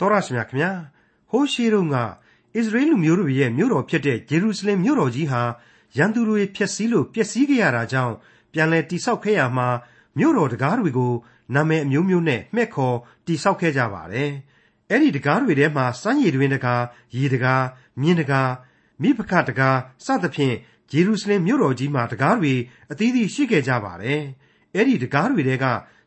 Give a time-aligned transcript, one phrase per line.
[0.00, 0.72] တော်ရရှိမြခင်ဗျာ
[1.30, 2.04] ဟိုးရှိတုန်းကဣ
[2.64, 5.42] သရေလလူမျိုးတို့ရဲ့မြို့တော်ဖြစ်တဲ့ဂျေရုရှလင်မြို့တော်ကြီးဟာ
[5.96, 8.14] ရန်သူတွေဖျက်ဆီးလို့ပျက်စီးခဲ့ရတာကြောင့်
[8.52, 9.68] ပြန်လည်တိဆောက်ခဲ့ရမှာ
[10.18, 11.12] မြို့တော်တကားတွေကို
[11.54, 14.30] နာမည်အမျိုးမျိုးနဲ့မှဲ့ခေါ်တိဆောက်ခဲ့ကြပါတယ်
[14.90, 16.82] အဲ့ဒီတကားတွေထဲမှာစမ်းရည်တွင်တကား
[17.16, 17.64] ရေတကား
[18.00, 18.50] မြင်းတကား
[19.02, 20.56] မိဖခတကားစသဖြင့်
[20.90, 22.54] ဂျေရုရှလင်မြို့တော်ကြီးမှာတကားတွေ
[22.92, 24.20] အသီးသီးရှိခဲ့ကြပါတယ်
[24.74, 25.66] အဲ့ဒီတကားတွေထဲက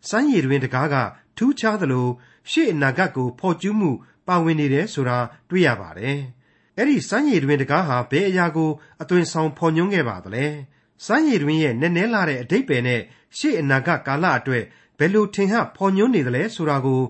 [0.09, 0.95] စမ်းရည်တွင်တကားက
[1.37, 2.07] ထူးခြားသလို
[2.51, 3.91] ရှေ့အနာဂတ်ကိုဖော်ကျူးမှု
[4.27, 5.17] ပါဝင်နေတယ်ဆိုတာ
[5.49, 6.17] တွေ့ရပါတယ်။
[6.77, 8.71] အဲ့ဒီစမ်းရည်တွင်တကားဟာဘယ်အရာကို
[9.01, 10.45] အသွင်ဆောင်ဖော်ညွှန်းခဲ့ပါသလဲ။
[11.05, 13.01] စမ်းရည်တွင်ရဲ့နည်းနည်းလာတဲ့အတိတ်ပဲနဲ့
[13.37, 14.63] ရှေ့အနာဂတ်ကာလအတွက်
[14.99, 17.01] ဘယ်လိုထင်ဟပ်ဖော်ညွှန်းနေသလဲဆိုတာကို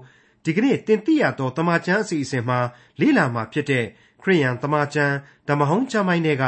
[0.45, 2.59] ဒီကနေ့တင်ပြရတော့တမချန်းအစီအစဉ်မှာ
[2.99, 3.85] လေ့လာမှာဖြစ်တဲ့
[4.21, 5.15] ခရိယန်တမချန်း
[5.47, 6.45] ဓမ္မဟောင်းကျမ်းပိုင်းတွေက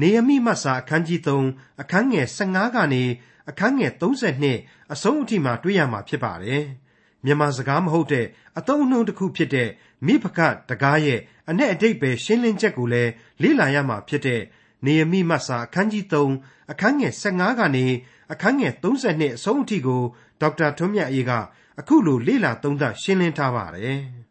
[0.00, 3.04] နေယမိမတ်စာအခန်းကြီး3အခန်းငယ်15ကနေ
[3.50, 6.62] အခန်းငယ်32အဆုံးအထိမှာတွေ့ရမှာဖြစ်ပါတယ်။
[7.24, 8.26] မြန်မာစကားမဟုတ်တဲ့
[8.58, 9.68] အသုံးအနှုန်းတစ်ခုဖြစ်တဲ့
[10.06, 11.20] မိဖကတကားရဲ့
[11.50, 14.42] အ내အတိတ်ပဲရှင်းလင်းချက်ကိုလည်းလေ့လာရမှာဖြစ်တဲ့
[14.84, 17.86] နေယမိမတ်စာအခန်းကြီး3အခန်းငယ်15ကနေ
[18.32, 20.02] အခန်းငယ်32အဆုံးအထိကို
[20.40, 21.32] ဒေါက်တာထွန်းမြတ်အေးက
[21.80, 24.00] အခုလိုလေ့လာသုံးသပ်ရှင်းလင်းထားပါတယ်။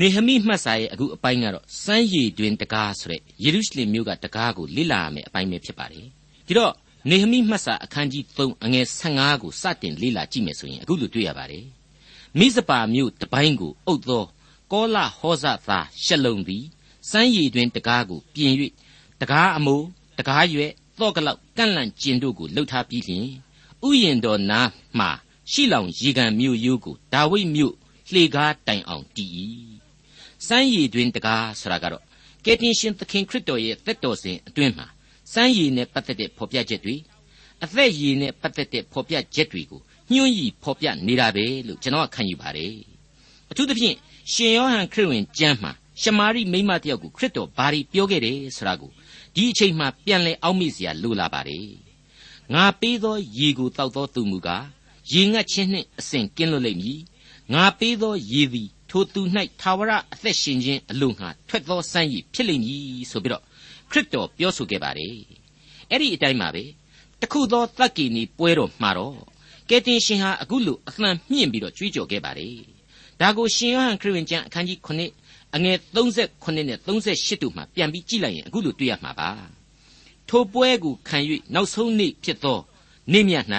[0.00, 6.06] နေဟမိမှတ်စာရဲ့အခုအပိုင်းကတော့စမ်းရည်တွင်တကားဆိုတဲ့ယေရုရှလင်မြို့ကတကားကိုလေ့လာရမယ့်အပိုင်းပဲဖြစ်ပါတယ်။
[6.46, 6.72] ဒီတော့
[7.10, 11.64] နေဟမိမှတ်စာအခန်းကြီး3အငယ်15ကိုစတင်လေ့လာကြည့်မယ်ဆိုရင်အခုလိုတွေ့ရပါတယ်။
[12.38, 14.24] မိစပါမြို့တပိုင်းကိုအုပ်သော
[14.72, 16.64] ကောလဟောဇသားရှလုံသည်
[17.10, 18.52] စမ်းရည်တွင်တကားကိုပြင်၍
[19.20, 19.86] တကားအမိုး
[20.18, 23.26] တကားရွက်သော့ကလောက်ကန့်လန့်ကျင်တို့ကိုလှုပ်ထားပြီးလျှင်
[23.86, 25.06] ဥယျင်တော်နားမှ
[25.52, 27.74] ရှိလောင်ရေကန်မြို့ရိုးကိုဒါဝိဒ်မြို့
[28.12, 29.32] လှေကားတိုင်အောင်တည်၏
[30.46, 32.04] စမ်းရည်တွင်တကားဆိုတာကတော့
[32.44, 34.86] ကယ်တင်ရှင်သခင်ခရစ်တော်ရဲ့သက်တော်စဉ်အတွင်းမှာ
[35.32, 36.96] စမ်းရည်နဲ့ပတ်သက်တဲ့ဖော်ပြချက်တွေ
[37.64, 39.80] အသက်ရည်နဲ့ပတ်သက်တဲ့ဖော်ပြချက်တွေကို
[40.12, 42.74] ညှို့ရီဖော်ပြနေတာပဲလို့ကျွန်တော်ခံယူပါတယ်
[43.50, 43.96] အထူးသဖြင့်
[44.32, 48.90] ရှင်ယောဟန်ခရစ်ဝင်ကျမ်းမှာရှမာရိမိမတယောက်ကိုခရစ်တော်ဘာတွေပြောခဲ့တယ်ဆိုတာကို
[49.34, 51.68] ဒီအချိန်မှပြန်လည်အောက်မေ့စရာလိုလာပါတယ်
[52.54, 54.66] ငါပေးသောရေကိုတောက်သောသူမူကား
[55.12, 57.00] ရေငတ်ခြင်းနှင့်အစဉ်ကင်းလွတ်လိမ့်မည်
[57.54, 59.20] ငါပေးသောရေသည်ထိုသူ၌
[59.60, 63.44] သာဝရအသက်ရှင်ခြင်းအလို့ငါထွက်သောစမ်းရည်ဖြစ်လိမ့်မည်ဆိုပြီးတော့
[63.90, 65.14] ခရစ်တော်ပြောဆိုခဲ့ပါတယ်
[65.90, 66.64] အဲ့ဒီအတိုင်းပါပဲ
[67.20, 69.16] တခုသောတက္ကီနီပွဲတော်မှာတော့
[69.68, 72.56] ကယ်တင်ရှင်ဟာအခုလိုအသံမြင့်ပြီးတော့ကြွေးကြော်ခဲ့ပါတယ်။
[73.20, 79.30] ဒါကိုရှင်ယောဟန်ခရစ်ဝင်ကျမ်းအခန်းကြီး9အငယ်38နဲ့38တို့မှာပြန်ပြီးကြည့်လိုက်ရင်အခုလိုတွေ့ရမှာပါ။
[80.28, 81.18] ထိုပွဲကိုခံ၍
[81.54, 82.58] နောက်ဆုံးနေ့ဖြစ်သော
[83.12, 83.44] နေ့မြတ်၌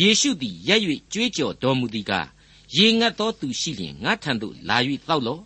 [0.00, 0.80] ယေရှုသည်ရက်၍
[1.12, 2.28] ကြွေးကြော်တော်မူသည်ကား
[2.76, 4.76] ရေငတ်သောသူရှိလျင်ငါထံသို့လာ၍
[5.08, 5.42] တောက်လော့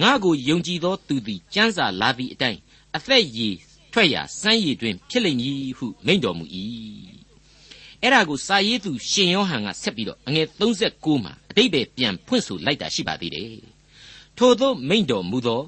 [0.00, 2.60] ငါကိုယုံကြည်သောသူသည်ကျမ်းစာလာသည့်အတိုင်း
[2.96, 3.54] အသက်ရည်
[3.92, 6.44] ထွက်ရာစမ်းရည်တွင်ဖြစ်လိမ့်မည်ဟုမိန့်တော်မူ၏
[8.02, 13.56] အဲ့ဒါကိုစာရေးသူရှင်ယောဟန်ကဆက်ပြီးတော့အငယ်39မှာအတိတ်ပဲပြန်ဖွင့်ဆိုလိုက်တာရှိပါသေးတယ်
[14.38, 15.60] ထို့သောမိန့်တော်မူသော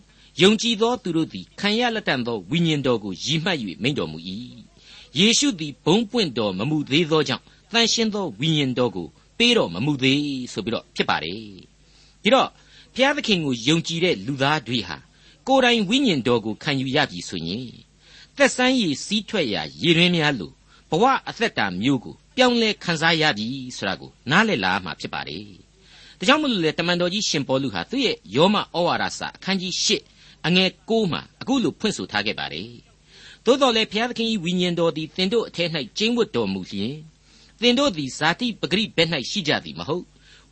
[0.43, 4.19] ယုံကြည်သောသူတို့သည်ခံရလက်တန်သောဝိညာဉ်တော်ကိုရည်မှတ်၍မိန့်တော်မူ၏
[5.19, 11.41] ယေရှုသည်ဘုံပွင့်တော်မမူသေးသောကြောင့်တန်ရှင်းသောဝိညာဉ်တော်ကို ပေးတော်မမူသေးဆိုပြီးတော့ဖြစ်ပါတယ်
[12.23, 12.49] ဒီတော့
[12.95, 14.97] ဘုရားသခင်ကိုယုံကြည်တဲ့လူသားတွေဟာ
[15.47, 17.69] ကိုယ်တိုင်ဝိညာဉ်တော်ကိုခံယူရပြီဆိုရင်
[18.37, 20.55] သက်ဆိုင်ရည်စီးထွက်ရာရည်ရင်းများလို့
[20.91, 25.45] ဘဝအသက်တာမျိုးကိုပြောင်းလဲခံစားရပြီဆိုတာကိုနားလည်လာမှာဖြစ်ပါတယ်။
[26.19, 29.89] ဒါကြောင့်မလို့လေတမန်တော်ကြီးရှင်ပေါလုဟာသူ့ရဲ့ယောမဩဝါဒစာအခန်းကြီး၈
[30.47, 32.71] အငယ်၉မှာအခုလိုဖွင့်ဆိုထားခဲ့ပါတယ်။
[33.45, 36.95] သို့တော်လည်းဘုရားသခင်၏ဝိညာဉ်တော်သည်သင်တို့အထက်၌ကျင်းဝတ်တော်မူလျင်
[37.61, 40.05] သင်တို့သည်ဇာတိပဂရိဘက်၌ရှိကြသည်မဟုတ်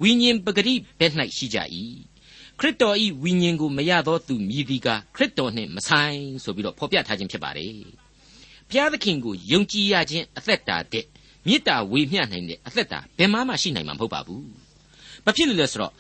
[0.03, 1.59] ဝိညာဉ်ပဂရိဘက်၌ရှိကြ၏
[2.59, 7.75] ခရစ်တော်၏ဝိညာဉ်ကိုမရသောသူမြည်သည်ကခရစ်တော်နှင့်မဆိုင်ဆိုပြီးတော့ဖော်ပြထားခြင်းဖြစ်ပါတယ်။
[8.69, 11.05] ဘုရားသခင်ကိုယုံကြည်ရခြင်းအသက်တာတဲ့
[11.47, 14.43] မေတ္တာဝေမျှနိုင်တဲ့အသက်တာဘယ်မှမှရှိနိုင်မှာမဟုတ်ပါဘူး။
[15.25, 15.93] ဘာဖြစ်လို့လဲဆိုတော့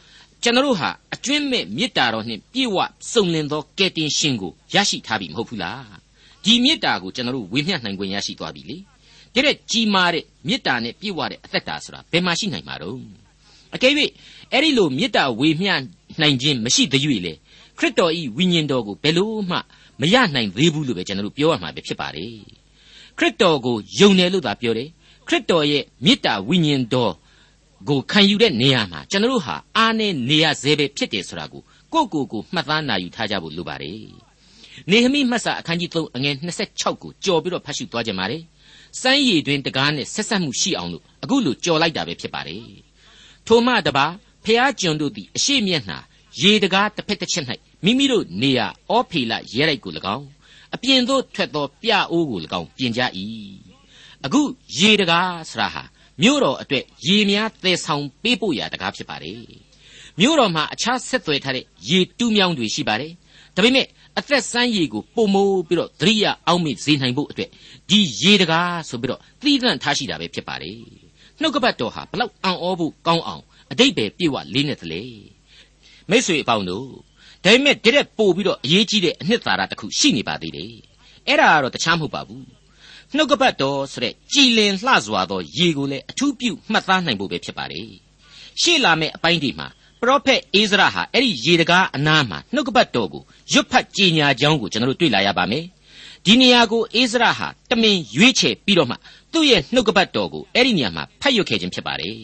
[0.42, 2.76] ကျွန်တော်တို့ဟာအကျွင့်မဲ့မေတ္တာတော်နှင့်ပြည့်ဝ
[3.12, 5.82] စုံလင်သောကယ်တင်ရှင်ကိုရရှိထားပြီမဟုတ်ဘူးလား။
[6.44, 8.76] ဒီမေတ္တာကိုကျွန်တော်တို့ဝေမျှနိုင်ခွင့်ရရှိသွားပြီလေ။
[9.46, 12.98] တဲ့ကြီးမားတဲ့မေတ္တာနဲ့ပြည့်ဝတဲ့အသက်တာဆိုတာဘယ်မှရှိနိုင်မှာတော့။
[13.74, 13.92] အကယ်၍
[14.52, 15.72] အဲ့ဒီလိုမေတ္တာဝေမျှ
[16.20, 17.32] နိုင်ခြင်းမရှိသေး၍လေ
[17.78, 19.58] ခရစ်တော်ဤဝိညာဉ်တော်ကိုဘယ်လို့မှ
[20.00, 22.34] မရနိုင်သေးဘူးလို့ပဲကျွန်တော်တို့ပြောရမှာပဲဖြစ်ပါတယ်။
[23.18, 24.88] ခရစ်တော်ကိုယုံတယ်လို့သာပြောတယ်
[25.28, 27.12] ခရစ်တော်ရဲ့မေတ္တာဝိညာဉ်တော်
[27.88, 33.98] ကိုခံယူတဲ့နေရာမှာကျွန်တော်တို့ဟာအားနဲ့နေရစေပဲဖြစ်တယ်ဆိုတာကိုကိုယ့်ကိုယ်ကိုမှတ်သားနာယူထားကြဖို့လိုပါတယ်။
[34.90, 36.34] နေဟမိမှတ်စာအခန်းကြီး3အငယ်
[36.68, 38.42] 26ကိုကြော်ပြီးတော့ဖတ်ရှုသွားကြပါမယ်။
[39.00, 42.64] စမ်းရည်တွင်တကားနဲ့ဆက်ဆက်မှုရှိအောင်လို့အခုလိုကြော်လိုက်တာပဲဖြစ်ပါတယ်။
[43.46, 44.06] ထိုမှတပါ
[44.44, 45.98] ဖျားကျွန်တို့သည်အရှိမျက်နှာ
[46.42, 47.46] ရေတကားတစ်ဖက်တစ်ချက်၌
[47.84, 50.26] မိမိတို့နေရာအောဖေလရဲလိုက်ကို၎င်း
[50.74, 53.00] အပြင်သို့ထွက်သောပြအိုးကို၎င်းပြင်ကြ၏
[54.24, 54.40] အခု
[54.78, 55.82] ရေတကားဆရာဟာ
[56.22, 59.42] မြို့တော်အတွက်ရေများသယ်ဆောင်ပေးဖို့ရာတကားဖြစ်ပါတယ်
[60.20, 63.12] မြို့တော်မှာအခြားဆက်သွယ်ထားတဲ့ရေတူးမြောင်းတွေရှိပါတယ်
[63.56, 63.86] ဒါပေမဲ့
[64.18, 67.50] အသက်ဆန်းရည်ကိုပုံမိုးပြီးတော့သတိရအောင်မေ့စေနိုင်ဖို့အတွက်
[67.90, 70.78] ဒီရေတကားဆိုပြီးတော့သီးသန့်ထားရှိတာပဲဖြစ်ပါတယ်
[71.40, 75.02] နှုတ်ကပတ်တော်ဟာဘလောက်အံ့ဩဖို့ကောင်းအောင်အတိတ်ပဲပြေဝလေးနေသလဲ
[76.10, 76.88] မိတ်ဆွေအပေါင်းတို့
[77.44, 80.72] ဒါပေမဲ့တရက်ပို့ပြီးတော့အရေးကြီးတဲ့အနှစ်သာရတစ်ခုရှိနေပါသေးတယ်
[81.28, 82.46] အဲ့ဒါကတော့တခြားမဟုတ်ပါဘူး
[83.16, 87.88] နှုတ်ကပတ်တော်ဆိုတဲ့ကြည်လင်လှစွာသောရေကိုလည်းအထူးပြုမှတ်သားနိုင်ဖို့ပဲဖြစ်ပါတယ်
[88.60, 89.68] ရှေ့လာမယ့်အပိုင်းဒီမှာ
[90.00, 93.22] ပရောဖက်အိဇရာဟာအဲ့ဒီရေတကားအနားမှာနှုတ်ကပတ်တော်ကို
[93.52, 95.64] ရွတ်ဖတ်ကြေညာကြောင်းကိုကျွန်တော်တို့တွေ့လာရပါမယ်
[96.26, 98.96] ဒီနေရာကိုအိဇရာဟာတမင်ရွေးချယ်ပြီးတော့မှ
[99.32, 102.18] သူ့ရဲ့နှုတ်ကပတ်တော်ကိုအဲ့ဒီနေရာမှာဖတ်ရွတ်ခဲ့ခြင်းဖြစ်ပါတယ်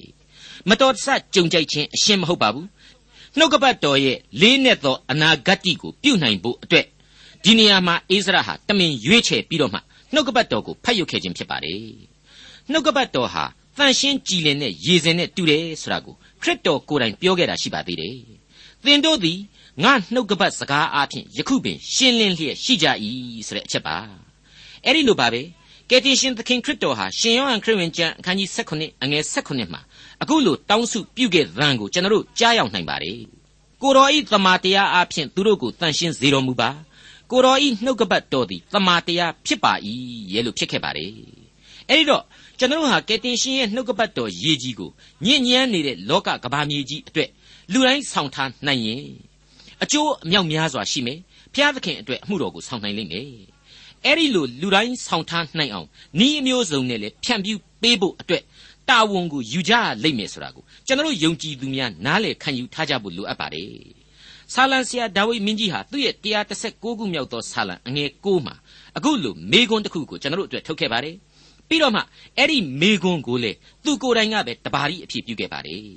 [0.69, 2.67] မတော်တဆကြုံကြိုက်ခြင်းအရှင်းမဟုတ်ပါဘူး
[3.39, 6.87] နှုတ်ကပတ်တော်ရဲ့လေးနဲ့သောအနာဂတ်ကိုပြုနိုင်ဖို့အတွက်
[7.45, 9.79] ဒီနေရာမှာအိဇရာဟာတမင်ရွေးချယ်ပြီးတော့မှ
[10.15, 11.81] နှုတ်ကပတ်တော်ကိုဖတ်ရွတ်ခဲ့ခြင်းဖြစ်ပါတယ်
[12.71, 13.45] နှုတ်ကပတ်တော်ဟာ
[13.79, 18.17] တန်ရှင်းကြည်လင်တဲ့ရေစင်နဲ့တူတယ်ဆိုတာကိုခရစ်တော်ကိုယ်တိုင်ပြောခဲ့တာရှိပါသေးတယ်
[18.85, 19.39] သင်တို့သည်
[19.85, 22.87] ငါနှုတ်ကပတ်စကားအားဖြင့်ယခုပင်ရှင်းလင်းလျက်ရှိကြ၏
[23.47, 23.97] ဆိုတဲ့အချက်ပါ
[24.85, 25.43] အဲ့ဒီလိုပါပဲ
[25.91, 29.81] ကယ်တင်ရှင်သခင်ခရစ်တော်ဟာရှင်ယောဟန်ခရစ်ဝင်ကျမ်းအခန်းကြီး16အငယ်16မှာ
[30.23, 33.19] အခုလိုတောင်းစုပြုခဲ့သံကိုကျွန်တော်တို့ကြားရောက်နိုင်ပါတယ်
[33.83, 36.71] ကိုတော်ဤသမာတရားအားဖြင့်သူတို့ကိုတန်ရှင်းစေတော်မူပါ
[37.31, 39.73] ကိုတော်ဤနှုတ်ကပတ်တော်သည်သမာတရားဖြစ်ပါ၏
[40.33, 41.13] ရဲ့လို့ဖြစ်ခဲ့ပါတယ်
[41.89, 42.25] အဲ့ဒီတော့
[42.59, 44.91] ကျွန်တော်ဟာကယ်တင်ရှင်ရဲ့နှုတ်ကပတ်တော်ရည်ကြီးကို
[45.25, 47.31] ညဉ့်ညမ်းနေတဲ့လောကကဘာမြေကြီးအတွက်
[47.73, 49.05] လူတိုင်းဆောင်ထားနိုင်ရင်
[49.83, 51.19] အကျိုးအမြောက်များစွာရှိမယ်
[51.55, 53.27] ဖျားသခင်အတွက်အမှုတော်ကိုဆောင်နိုင်လိမ့်မယ်
[54.05, 55.89] အဲ့ဒီလိုလူတိုင်းဆောင်ထားနိုင်အောင်
[56.27, 58.43] ဤအမျိုးစုံနဲ့လေဖြန့်ပြူပေးဖို့အတွက်
[58.89, 63.71] တာဝန်ကိုယူကြလိမ့်မယ်ဆိုတာကိုကျွန်တော်ယုံကြည်သူများနားလည်ခံယူထားကြဖို့လိုအပ်ပါတယ်
[64.55, 68.55] ဆာလံဆရာဒါဝိမင်းကြီးဟာသူ့ရဲ့136ခုမြောက်သောဆာလံအငယ်9မှာ
[68.97, 71.17] အခုလိုမေခွန်းတစ်ခုကိုကျွန်တော်တို့အတွက်ထုတ်ခဲ့ပါတယ်
[71.69, 72.03] ပြီးတော့မှ
[72.39, 73.53] အဲ့ဒီမေခွန်းကိုလေ
[73.85, 75.89] သူကိုယ်တိုင်ကပဲတပါးရီအဖြစ်ပြုခဲ့ပါတယ်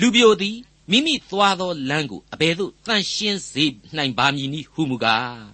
[0.00, 0.56] လူပြိုသည်
[0.90, 3.64] မိမိသွားသောလမ်းကိုအဘယ်သို့တန်ရှင်းစေ
[3.96, 5.46] နိုင်ပါမည်နည်းဟုမူကား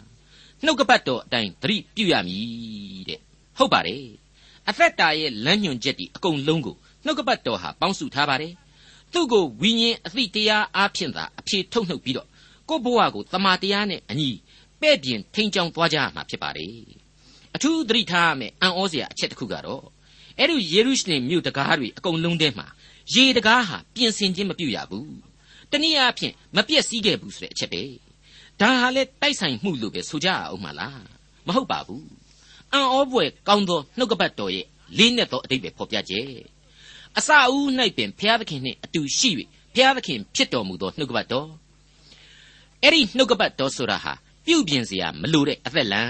[0.65, 3.21] နှုတ်ကပတ်တော်အတိုင်းသတိပြုရမည်တဲ့
[3.59, 4.05] ဟုတ်ပါတယ်
[4.69, 8.53] အသက်တာရဲ့လမ်းညွန်ချက်ဒီအကုန်လုံးကိုနှုတ်ကပတ်တော်ဟာပေါင်းစုထားပါတယ်
[9.13, 12.29] သူ့ကိုဝိညာဉ်အသိတရားအားဖြင့်သာအဖြေထုတ်နှုတ်ပြီးတော့
[12.69, 14.31] ကိုယ့်ဘဝကိုတမာတရားနဲ့အညီ
[14.81, 16.75] ပဲ့ပြင်ထိန်ချောင်းသွားကြရမှာဖြစ်ပါတယ်
[17.55, 19.85] အထူးသတိထားရမယ်အံ့ဩစရာအချက်တစ်ခုကတော့
[20.39, 22.67] အဲ့ဒီယေရုရှလင်မြို့တကားတွေအကုန်လုံးထဲမှာ
[23.13, 25.15] ရေတကားဟာပြင်ဆင်ခြင်းမပြုရဘူး
[25.71, 27.83] တနည်းအားဖြင့်မပြည့်စည်ခဲ့ဘူးဆိုတဲ့အချက်ပဲ
[28.61, 31.05] ဒါဟာလေတိုက်ဆိုင်မှုလို့ပဲဆိုကြအောင်မလား
[31.47, 32.07] မဟုတ်ပါဘူး
[32.73, 34.67] အံ့ဩဖွယ်ကောင်းသောနှုတ်ကပတ်တော်ရဲ့
[34.99, 36.15] လေးနက်သောအတိတ်ပဲဖော်ပြကြ
[37.19, 39.31] အစအဦး၌ပင်ဘုရားသခင်နှင့်အတူရှိ၍
[39.75, 41.49] ဘုရားသခင်ဖြစ်တော်မူသောနှုတ်ကပတ်တော်
[42.83, 44.13] အဲ့ဒီနှုတ်ကပတ်တော်ဆိုတာဟာ
[44.47, 46.03] ပြုပြင်စရာမလိုတဲ့အသက်လံ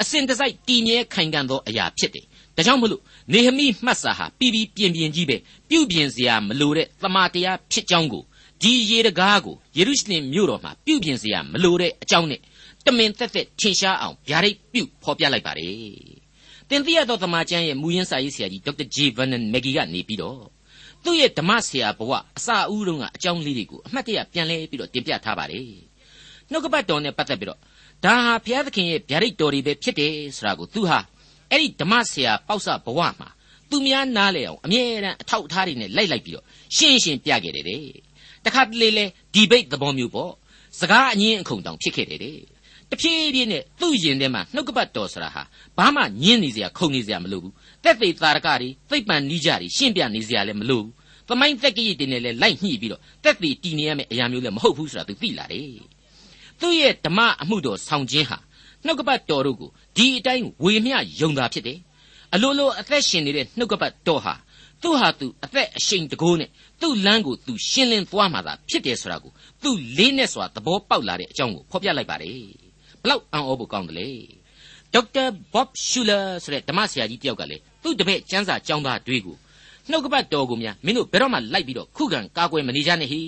[0.00, 3.02] အစဉ်တစိုက်တည်မြဲခိုင်ခံ့သောအရာဖြစ်တယ် ။ဒါကြောင့်မို့လို့
[3.32, 5.36] နေဟမိမှတ်စာဟာပြည်ပြည်ပြင်းပြင်းကြီးပဲ
[5.68, 8.22] ပြုပြင်စရာမလိုတဲ့တမာတရားဖြစ်ကြောင်းကို
[8.62, 12.40] ဒီရေတကားကိုယေရုရှလင်မြို့တော်မှာပြုပြင်စရာမလိုတဲ့အကြောင်းနဲ့
[12.86, 15.74] တမင်သက်သက်ထင်ရှားအောင်ဗျာဒိတ်ပြုဖော်ပြလိုက်ပါတယ်။
[16.70, 20.40] တင်ပြရသောတမန်ကျမ်းရဲ့မူရင်းစာရေးဆရာကြီးဒေါက်တာဂျေဗန်နန်မက်ဂီကနေပြီးတော့
[21.04, 25.66] သူ့ရဲ့ဓမ္မဆရာဘဝအစအဦးတုန်းကအကြောင်းလေးတွေကိုအမှတ်တရပြန်လဲပြီးတော့တင်ပြထားပါတယ်။
[26.50, 27.60] နှုတ်ကပတ်တော်နဲ့ပတ်သက်ပြီးတော့
[28.04, 30.98] ဒါဟာဘုရားသခင်ရဲ့ဗျာဒိတ်တော်တွေပဲဖြစ်တယ်ဆိုတာကိုသူဟာ
[31.54, 33.28] အဲ့ဒီဓမ္မဆရာပေါ့ဆဘဝမှာ
[33.70, 36.44] သူများနားလေအောင်အမြဲတမ်းအထောက်အထားတွေနဲ့လိုက်လိုက်ပြီးတော့
[36.76, 37.80] ရှင်းရှင်းပြခဲ့တယ်တဲ့
[38.44, 39.04] တခါတလေလေ
[39.34, 40.32] ဒီဘိတ်သဘောမျိုးပေါ့
[40.80, 42.38] စကားအငင်းအခုန်တောင်ဖြစ်ခဲ့တယ်တဲ့
[42.90, 45.42] တဖြည်းဖြည်းနဲ့သူ့ရင်ထဲမှာနှုတ်ကပတ်တော်ဆိုတာဟာ
[45.78, 47.52] ဘာမှညင်းနေစရာခုန်နေစရာမလိုဘူး
[47.84, 50.90] တက်သေးသာရကတွေသိပ်ပန်နီးကြတွေရှင်းပြနေစရာလည်းမလိုဘူး
[51.28, 55.80] သမိုင်းသက်ကြီးတွေနဲ့လည်းလိုက်ညှိပြီးတော့တက်သေးတည်နေရမယ့်အရာမျိုးလည်းမဟုတ်ဘူးဆိုတာသူသိလာတယ်
[56.60, 58.38] သူ့ရဲ့ဓမ္မအမှုတော်ဆောင်ခြင်းဟာ
[58.86, 61.78] နှုတ်ကပတ်တော်တို့ကိုဒီအတိုင်းဝေမျှယုံတာဖြစ်တယ်
[62.34, 64.34] အလိုလိုအသက်ရှင်နေတဲ့နှုတ်ကပတ်တော်ဟာ
[64.82, 66.48] သူ့ဟာသူအသက်အရှိန်တကိုးနဲ့
[66.80, 72.38] သူ့လမ်းကိုသူရှင်းလင်းသွားမှာသာဖြစ်တယ်ဆိုတာကိုသူလေးနဲ့စွာသဘောပေါက်လာတဲ့အကြောင်းကိုဖော်ပြလိုက်ပါတယ်
[73.02, 74.08] ဘလောက်အံ့ဩဖို့ကောင်းတယ်လေ
[74.94, 75.24] ဒေါက်တာ
[75.54, 79.36] ဘော့ရှူလာဆိုတဲ့ဓမ္မဆရာကြီးတယောက်ကလေသူ့တပည့်ကျမ်းစာကျောင်းသားတွေကို
[79.90, 83.22] နှုတ်ကပတ်တော်ကိုများမင်းတို့ဘယ်တော့မှလိုက်ပြီးတော့ခုခံကာကွယ်မနေကြနဲ့ဟိ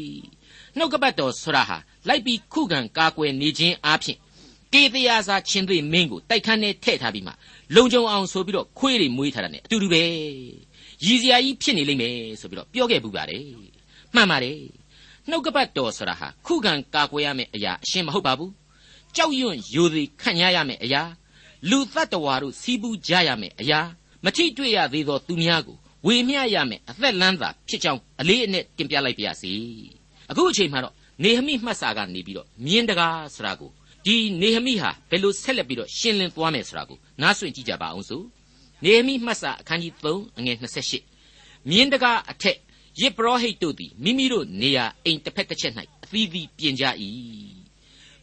[0.77, 1.77] နှုတ်ကပတ်တော်ဆိုတာဟာ
[2.09, 4.19] လိုက်ပြီးခုခံကာကွယ်နေခြင်းအပြင်
[4.73, 7.33] ကေတရားစာချင်းသွေးမင်းကိုတိုက်ခန်းနဲ့ထည့်ထားပြီးမှ
[7.75, 10.03] လုံခြုံအောင်ဆိုပြီးတော့ခွေးတွေမွေးထားတာ ਨੇ အတူတူပဲ
[11.05, 13.43] ရည်စရာကြီးဖြစ်နေလိမ့်မယ်ဆိုပြီးတော့ပြောခဲ့ပူပါတယ်
[14.15, 14.59] မှန်ပါတယ်
[15.29, 18.53] နှုတ်ကပတ်တော်ဆိုတာဟာခုခံကာကွယ်ရမယ့်အရာအရှင်းမဟုတ်ပါဘူး
[19.17, 21.03] ကြောက်ရွံ့ယိုသည်ခံရရမယ့်အရာ
[21.71, 23.81] လူသတ္တဝါတို့စီးပူးကြရမယ့်အရာ
[24.25, 29.53] မထိတွေ့ရသေးသောသူများကိုဝေမျှရမယ်အသက်လန်းသာဖြစ်ကြောင်းအလေးအနက်တင်ပြလိုက်ပါရစေ
[30.31, 33.71] အခုအချိန်မှာတော့နေဟမိမှတ်စာကနေပြီးတော့မြင်းတကားဆိုတာကို
[34.07, 38.25] ဒီနေဟမိဟာဘယ်လိုဆက်လက်ပြီးတော့ရှင်းလင်းသွားမယ်ဆိုတာကိုနားဆွင့်ကြည့်ကြပါအောင်စို့
[38.85, 40.57] နေဟမိမှတ်စာအခန်းကြီး3အငယ်
[41.13, 42.59] 28မြင်းတကားအထက်
[43.01, 45.73] ယေဘရဟိတ်တို့သည်မိမိတို့နေရာအိမ်တစ်ဖက်တစ်ချက်၌
[46.05, 46.85] အသီးသီးပြင်ကြ၏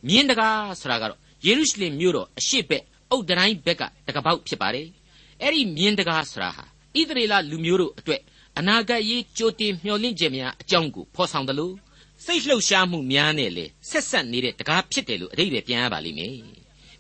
[0.08, 4.88] မြင်းတကားဆိုတာကတော့ယေရုရှလင်မြို့တော်အရှိဘက်အုတ်တိုင်းဘက်ကတကပေါက်ဖြစ်ပါတယ်
[5.42, 6.64] အဲ့ဒီမြင်းတကားဆိုတာဟာ
[6.98, 8.22] ဣသရေလလူမျိုးတို့အတွက်
[8.60, 11.74] အနာဂတ်ရေးကြိုတင်မျှော်လင့်ခြင်းများအကြောင်းကိုဖော်ဆောင်တယ်လို့
[12.26, 16.36] စိတ်လှုပ်ရှားမှုများနဲ့လေဆက်ဆက်နေတဲ့တကားဖြစ်တယ်လို့အတိတ်ပဲပြန်ရပါလိမ့်မယ်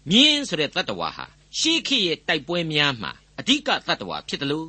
[0.09, 1.25] မြင်းဆိုတဲ့တတ္တဝါဟာ
[1.59, 4.67] ရှေးခေတ်ရဲ့တိုက်ပွဲများမှာအဓိကတတ္တဝါဖြစ်တယ်လို့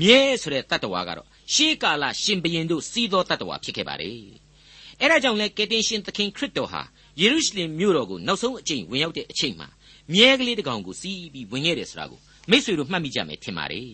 [0.00, 4.18] မြဲဆိုတဲ့တတ္တဝါကတော့ရှေးကာလရှင်ဘရင်တို့စီးသောတတ္တဝါဖြစ်ခဲ့ပါတယ်
[5.00, 6.82] အဲဒါကြောင့်လဲကယ်တင်ရှင်သခင်ခရစ်တော်ဟာ
[7.20, 9.68] ယေရုရှလင်မြို့တော်ကိုနောက်ဆုံးအကြိမ်ဝင်ရောက်တဲ့အချိန်မှာ
[10.12, 12.20] မြဲကလေးတစ်ကောင်ကိုစီးပြီးဝင်ခဲ့တယ်ဆိုတာကို
[12.50, 13.88] မိษွေတို့မှတ်မိကြမယ်ထင်ပါတယ်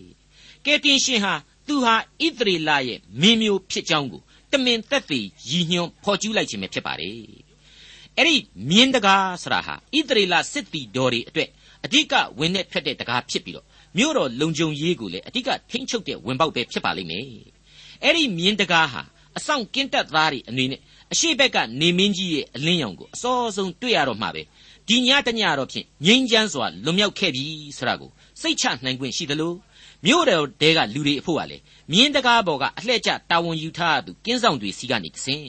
[0.65, 1.35] ကယ်တင်ရှင်ဟာ
[1.67, 7.17] သူဟာဣသရေလရဲ့မင်းမျိုးဖြစ်ကြောင်းကို တမင်သက်သေရည်ညွှန်းဖော်ကျူးလိုက်ခြင်းပဲဖြစ်ပါတယ်
[8.17, 8.37] အဲ့ဒီ
[8.71, 11.49] မြင်းတကားဆရာဟာဣသရေလစစ်တီတော်တွေအတွက်
[11.85, 13.67] အဓိကဝင်နဲ့ဖက်တဲ့တကားဖြစ်ပြီးတော့
[13.97, 17.27] မြို့တော်လုံခြုံရေးကိုလည်းအဓိကထိမ့်ချုပ်တဲ့ဝင်ပေါက်ပဲဖြစ်ပါလိမ့်မယ်
[18.05, 19.03] အဲ့ဒီမြင်းတကားဟာ
[19.39, 20.81] အဆောင်ကင်းတက်သားတွေအနေနဲ့
[21.13, 24.43] အရှိဘက်ကနေမင်းကြီးရဲ့အလင်းရောင်ကိုအစောဆုံးတွေ့ရတော့မှပဲ
[24.89, 27.45] ဒီညတညတော့ဖြင့်ငိမ့်ချမ်းစွာလွန်မြောက်ခဲ့ပြီ
[27.79, 29.53] ဆိုတာကိုစိတ်ချနိုင်ခွင့်ရှိသလို
[30.07, 31.57] မြို့တော်တဲကလူတွေအဖို့ကလေ
[31.93, 35.45] မြင်းတကားပေါ်ကအလှည့်ကျတာဝန်ယူထားသူကင်းဆောင်တွေစီကနေတဆင်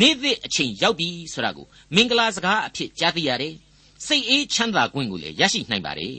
[0.00, 3.54] နေ့သည့်အချိန်ရောက်ပြီဆိုတာကိုမင်္ဂလာစကားအဖြစ်ကြားသိရတယ်
[4.06, 6.14] စိတ်အေးချမ်းသာခွင့်ကိုလည်းရရှိနိုင်ပါတယ်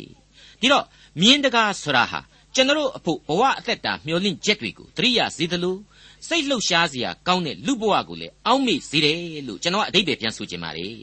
[0.61, 0.85] ဒီတော့
[1.21, 2.19] မြင်းတကားဆိုတာဟာ
[2.55, 5.77] ကျွန်တော်အဖို့ဘဝအသက်တာမျှော်လင့်ချက်တွေကိုတရိယာစေသလို
[6.27, 10.97] စိတ်လှုပ်ရှားစရာကောင်းတဲ့လူဘဝကိုလည်းအောက်မေ့စေတယ်လို့ကျွန်တော်အတိတ်ပဲပြန်ဆိုချင်ပါတယ်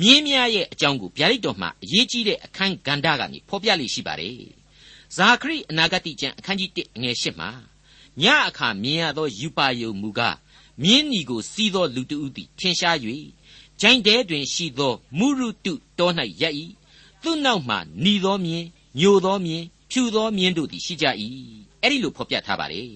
[0.00, 4.61] မြင်းများရဲ့အကြောင်းကိုဗျာဒိတ်တော်မှာအရေးကြီးတဲ့အခန်းကဏ္ဍကနေဖော်ပြလိရှိပါတယ်
[5.16, 7.50] ဇာခရိအနာဂတိကျမ်းအခန်းကြီး1အငယ်8မှာ
[8.22, 10.36] ညအခါမြင်ရသောယူပါယုံမူကား
[10.82, 12.96] မြင်းညီကိုစီးသောလူတဦးသည်ထင်ရှား၍
[13.80, 16.54] ဂျိုင်းတဲတွင်ရှိသောမုရုတုတော၌ရပ်၏
[17.22, 18.66] သူ့နောက်မှหนีသောမြင်း
[19.00, 21.06] ညိုသောမြင်းဖြူသောမြင်းတို့သည်ရှိကြ၏
[21.82, 22.88] အဲ့ဒီလိုဖော်ပြထားပါတယ်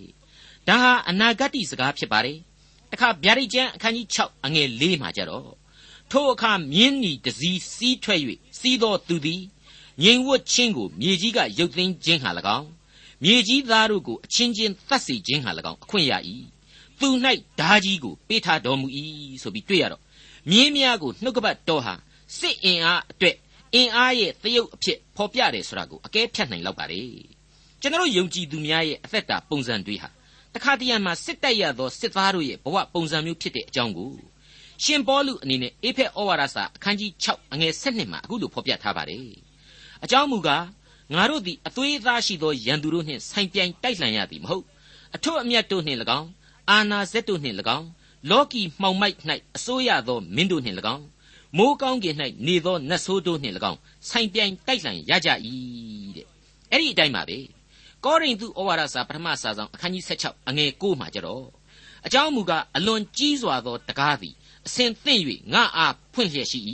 [0.69, 2.39] ဒါဟာအနာဂတ်စကားဖြစ်ပါတယ်
[2.91, 5.51] တခါဗျာဒိတ်ကျမ်းအခန်းကြီး6အငယ်4မှာကြတော့
[6.11, 8.21] ထိုအခါမြင်းညီတစည်းစီးထွက်၍
[8.59, 9.43] စီးသောသူသည်
[10.03, 12.69] ငြိမ်ဝတ်ခြင်းကိုမြေကြီးကရုပ်သိမ်းခြင်းဟာ၎င်း
[13.25, 16.13] မြေကြီးသားတို့ကိုအချင်းချင်းသတ်စေခြင်းဟာ၎င်းအခွင့်ရ၏
[17.01, 17.09] သူ၌
[17.61, 18.87] ဓာကြီးကိုပေးထားတော်မူ၏
[19.43, 20.03] ဆိုပြီးတွေ့ရတော့
[20.51, 21.95] မြင်းများကိုနှုတ်ကပတ်တော်ဟာ
[22.39, 23.37] စစ်အင်အားအတွက်
[23.75, 27.03] အင်အားရဲ့သရုပ်အဖြစ်ဖော်ပြတယ်ဆိုတာကိုအကဲဖြတ်နိုင်လောက်ပါလေ
[27.81, 30.09] ကျွန်တော်ယုံကြည်သူများရဲ့အသက်တာပုံစံတွေဟာ
[30.55, 34.13] တခါတရံမှာစစ်တိုက်ရသောစစ်သားတို့ရဲ့ဘဝပုံစံမျိုးဖြစ်တဲ့အကြောင်းကို
[34.85, 39.46] ရှင်ပေါလုအနေနဲ့အေဖက်ဩဝါဒစာအခန်းကြီး6အငယ်7မှာအခုလိုဖော်ပြထားပါတယ်
[40.05, 40.65] အကြောင်းမူကား
[41.15, 44.65] ငါတို့သည်အသွေးအသားရှိသောရန်သူတို့နှင့်ဆိုင်ပြိုင်တိုက်လှန်ရသည်မဟုတ်
[45.15, 46.29] အထွတ်အမြတ်တို့နှင့်၎င်း
[46.71, 47.89] အာနာဇက်တို့နှင့်၎င်း
[48.31, 49.17] လောကီမှောင်မိုက်၌
[49.57, 51.05] အစိုးရသောမင်းတို့နှင့်၎င်း
[51.57, 55.31] မိုးကောင်းကင်၌နေသောနတ်ဆိုးတို့နှင့်၎င်းဆိုင်ပြိုင်တိုက်လှန်ရကြ၏
[56.17, 56.27] တဲ့
[56.71, 57.39] အဲ့ဒီအတိုင်းပါပဲ
[58.05, 61.45] ကောရိန္သုဩဝါဒစာပထမစာဆောင်အခန်းကြီး16အငယ်9မှာကြတော့
[62.07, 64.35] အကြောင်းမူကားအလွန်ကြီးစွာသောတကားသည်
[64.67, 65.23] အစဉ်သင့်၍
[65.53, 66.61] ငါအားဖွင့်လျက်ရှိ၏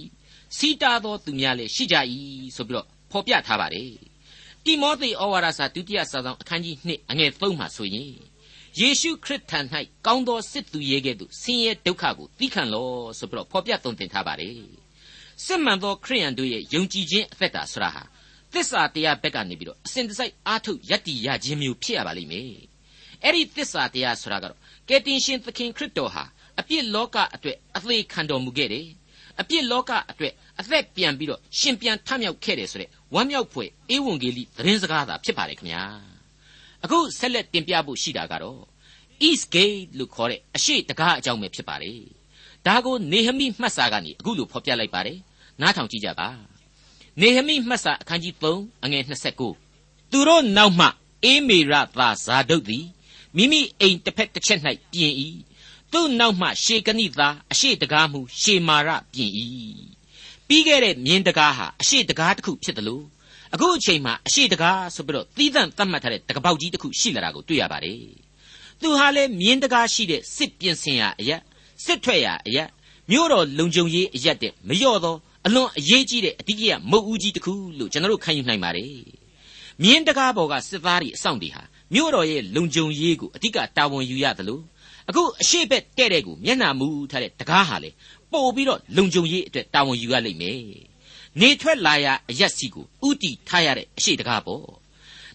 [0.57, 1.97] စီတာသောသူများလည်းရှိကြ၏
[2.57, 3.93] ဆိုပြီးတော့ ဖော်ပြထားပါတယ်
[4.65, 8.13] တိမောသေဩဝါဒစာဒုတိယစာဆောင်အခန်းကြီး2အငယ်3မှာဆိုရင်
[8.79, 9.61] ယေရှုခရစ်ထံ၌
[10.07, 12.89] ကောင်းသောစစ်သူရဲကဲ့သို့ဆင်းရဲဒုက္ခကိုသိခံလော
[13.19, 14.57] ဆိုပြီးတော့ဖော်ပြသုံးသင်ထားပါတယ်
[15.45, 18.03] စစ်မှန်သောခရိယန်တို့ရဲ့ယုံကြည်ခြင်းအသက်တာဆိုတာဟာ
[18.53, 22.53] သစ္စာတရားဘက်ကနေပြီးတော့အစဉ်တစိုက်အားထုတ်ယက်တီရခြင်းမျိုးဖြစ်ရပါလိမ့်မယ်
[23.25, 26.25] အဲ့ဒီသစ္စာတရားဆိုတာကတော့ကယ်တင်ရှင်သခင်ခရစ်တော်ဟာ
[26.61, 28.87] အပြစ်လောကအတွက်အသေးခံတော်မူခဲ့တယ်
[29.41, 35.85] အပြစ်လောကအတွက်အသက်ပြန်ပြီးတော့ရှင်ပြန်ထမြောက်ခဲ့တယ်ဆိုတဲ့ ဝမ်းမြောက်ဖွယ်ဧဝံဂေလိသတင်းစကားသာဖြစ်ပါတယ်ခင်ဗျာ
[36.85, 38.63] အခုဆက်လက်တင်ပြဖို့ရှိတာကတော့
[39.29, 42.01] East Gate လို့ခေါ်တဲ့အရှိတကားအကြောင်းပဲဖြစ်ပါတယ်
[42.67, 45.19] ဒါကိုနေဟမိမှတ်စာကနေအခုလိုဖော်ပြလိုက်ပါတယ်
[45.61, 46.29] နားထောင်ကြည့်ကြပါ
[47.21, 49.05] နေဟမိမှတ်စာအခန်းကြီး3အငယ်
[49.59, 50.87] 29သူတို့နောက်မှ
[51.25, 52.87] အေးမေရသာဇာဒုတ်သည်
[53.37, 54.61] မိမိအိမ်တစ်ဖက်တစ်ချက်၌
[54.93, 55.13] ပြင်၏
[55.93, 59.31] သူ့နောက်မှရှေကနိသားအရှိတကားမှုရှေမာရပြင်၏
[60.53, 63.05] ပြီးခဲ့တဲ့မြင်းတကားဟာအရှိတကားတစ်ခုဖြစ်တယ်လို့
[63.55, 67.99] အခုအချိန်မှာအရှိတကားဆိုပြီးတော့သီးသန့်သတ်မှတ်ထားတဲ့တကပေါက်ကြီးတစ်ခုရှိလာတာကိုတွေ့ရပါတယ်
[68.81, 71.41] သူဟာလည်းမြင်းတကားရှိတဲ့စစ်ပြင်ဆင်ရာအရက်
[71.85, 72.69] စစ်ထွက်ရာအရက်
[73.11, 75.15] မြို့တော်လုံခြုံရေးအရက်တဲ့မလျော့သော
[75.47, 78.91] အလွန်အရေးကြီးတဲ့အဓိကရမုတ်ဦးကြီးတစ်ခုလို့ကျွန်တော်တို့ခံယူနိုင်ပါတယ်
[79.83, 81.63] မြင်းတကားပေါ်ကစစ်သားတွေအဆောင်တွေဟာ
[81.95, 84.63] မြို့တော်ရဲ့လုံခြုံရေးကိုအဓိကတာဝန်ယူရတယ်လို့
[85.09, 87.91] အခုအရှိဘက်တဲ့တဲ့ကိုမျက်နှာမူထားတဲ့တကားဟာလေ
[88.33, 90.61] ပို့ပြီးတော့လုံခြုံရေးအတွက်တာဝန်ယူရလိမ့်မယ်
[91.41, 94.67] နေထွက်လာရအရက်စီကိုဥတီထားရတဲ့အရှိတကားပေါ့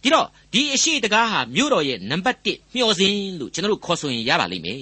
[0.01, 4.81] ဒီတော့ဒီအရှိတကားဟာမြို့တော်ရဲ့နံပါတ်1မျှော်စင်လို့ကျွန်တော်တို့ခေါ်ဆိုရင်ရပါလိမ့်မယ်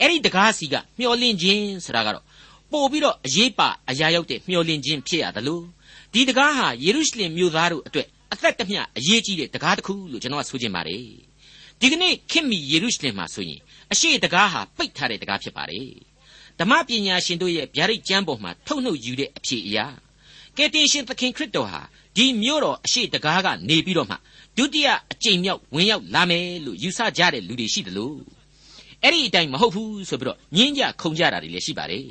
[0.00, 2.24] အဲ့ဒီတကားစီကမျှော်လင့်ခြင်းဆိုတာကတော့
[2.72, 5.64] ပို့ပြီးတော့အရေးပါအရာရောက်တဲ့မျှော်လင့်ခြင်းဖြစ်ရတယ်လို့
[6.12, 11.04] ဒီတကားဟာယေရုရှလင်မြို့သားတို့အတွက်အသက်တမျှအရေးကြီးတဲ့တကားတစ်ခုလို့ကျွန်တော်ကဆိုချင်ပါတယ်
[11.80, 13.60] ဒီကနေ့ခေတ်မီယေရုရှလင်မှာဆိုရင်
[13.92, 15.90] အရှိတကားဟာပိတ်ထားတဲ့တကားဖြစ်ပါတယ်
[16.58, 19.86] ဓမ္မပညာရှင်တို့ရဲ့ဗျာဒိတ်ကျမ်းပေါ်မှာထုတ်နှုတ်ယူတဲ့အဖြစ်အရာ
[20.56, 21.82] ကယ်တင်ရှင်သခင်ခရစ်တော်ဟာ
[22.16, 24.16] ဒီမြို့တော်အရှိတကားကနေပြီးတော့မှ
[24.56, 28.18] ဒုတိယအကြိမ်မြောက်ဝင်ရောက်လာမယ်လို့ယူဆကြတဲ့လူတွေရှိတယ်လို့
[29.02, 32.04] အဲ့ဒီအတိုင်းမဟုတ်ဘူးဆိုပြီးတော့ညင်းကြခုံကြတာတွေလည်းရှိပါတယ်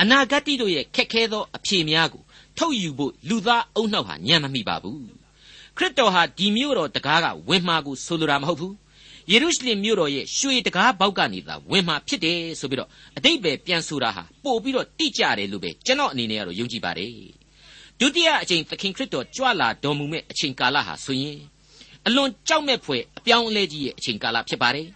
[0.00, 2.22] အနာဂတ်တိတို့ရဲ့ခက်ခဲသောအဖြေများကို
[2.58, 5.02] ထုတ်ယူဖို့လူသားအုံနှောက်ဟာညံမမိပါဘူး
[5.76, 8.74] ခရစ်တော်ဟာဒီမြို့တော်တကားကဝင်မှာကိုဆိုလိုတာမဟုတ်ဘူး
[9.32, 17.12] ယေရုရှလင်မြို့တော်ရဲ့ရွှေတကားပေါက်ကနေသာဝင်မှာဖြစ်တယ်ဆိုပြီးတော့အတိတ်ပဲပြန်ဆိုတာဟာပို့ပြီးတော့တိကျတယ်လို့ပဲကျွန်တော်အနေနဲ့ကတော့ယုံကြည်ပါတယ်
[18.00, 21.38] ဒုတိယအချိန်သခင်ခရစ်တော်ကြွလာတော်မူမဲ့အချိန်ကာလဟာဆိုရင်
[22.06, 24.88] အလွန်ကြောက်မဲ့ဖွယ်အပြောင်းအလဲကြီးရဲ့အချိန်ကာလဖြစ်ပါတယ်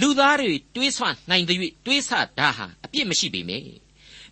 [0.00, 3.64] လူသားတွေတွေးဆွနိုင်တဲ့၍တွေးဆတာဟာအပြစ်မရှိပေမယ့်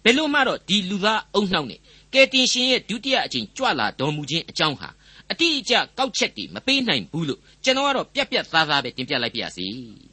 [0.04, 1.80] ဘယ်လို့မှတော့ဒီလူသားအုံနှောက်နဲ့
[2.12, 4.88] ကယ်တင်ရှင်ရဲ့ဒုတိယအချိန်ကြွလာတော်မူခြင်းအကြောင်းဟာ
[5.33, 9.66] အတိအကျကောက်ချက်တွေမပေးနိုင်ဘူးလို့ကျွန်တော်ကတော့ပြက်ပြက်သားသားပဲတင်ပြလိုက်ပါရစေ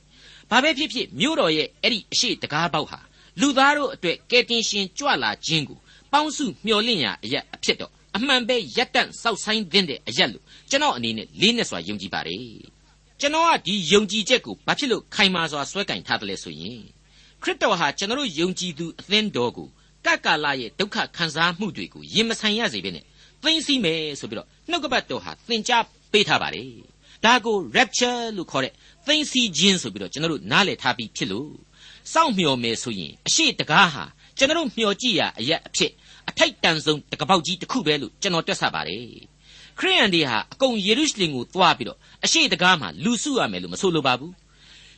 [0.50, 3.00] ။ဘာပဲဖြစ်ဖြစ်မြို့တော်ရဲ့အဲ့ဒီအရှိတကားပေါက်ဟာ
[3.41, 5.80] လူသားတို့အတွက်ကယ်တင်ရှင်ကြွလာခြင်းကို
[6.12, 12.39] ပေါင်းစုမျှော်လင့်ရာအရက်အဖြစ်တော့အမှန်ပဲရက်တန့်စောက်ဆိုင်တဲ့အရက်လို့ကျွန်တော်အနေနဲ့လေးနဲ့စွာယုံကြည်ပါတယ်။
[13.20, 16.82] ကျွန်တော်ကဒီယုံကြည်ချက်ကိုဘာဖြစ်လို့ခိုင်မာစွာဆွဲကင်ထားတယ်လဲဆိုရင်
[17.41, 19.68] ခရစ်တော်ဟာကျွန်တော်ယုံကြည်သူအသင်းတော်ကို
[20.06, 23.06] ကကာလရဲ့ဒုက္ခခံစားမှုတွေကိုရင်မဆိုင်ရစေဘဲနဲ့
[23.43, 26.67] သိသိမယ်ဆိုပြီးတော့နှုတ်ကပတ်တော်ဟာသင်ကြားပေးထားပါတယ်
[27.25, 28.74] ဒါကို rapture လို့ခေါ်တဲ့
[29.07, 31.51] သိသိခြင်းဆိုပြီးတော့ကျွန်တော်တို့နားလည်ထားပြီးဖြစ်လို့
[32.13, 34.03] စောင့်မျှော်မယ်ဆိုရင်အရှိတကားဟာ
[34.38, 35.91] ကျွန်တော်တို့မျှော်ကြည့်ရအရက်အဖြစ်
[36.29, 39.05] အထိုက်တန်ဆုံးတကပောက်ကြီးတစ်ခုပဲလို့ကျွန်တော်တွက်ဆပါတယ်
[39.79, 44.33] ခရိယန်တွေဟာအကုန်ယေရုရှလင်ကိုသွားပြီးတော့အရှိတကားမှာလူစုရမယ်လို့မဆိုလိုပါဘူး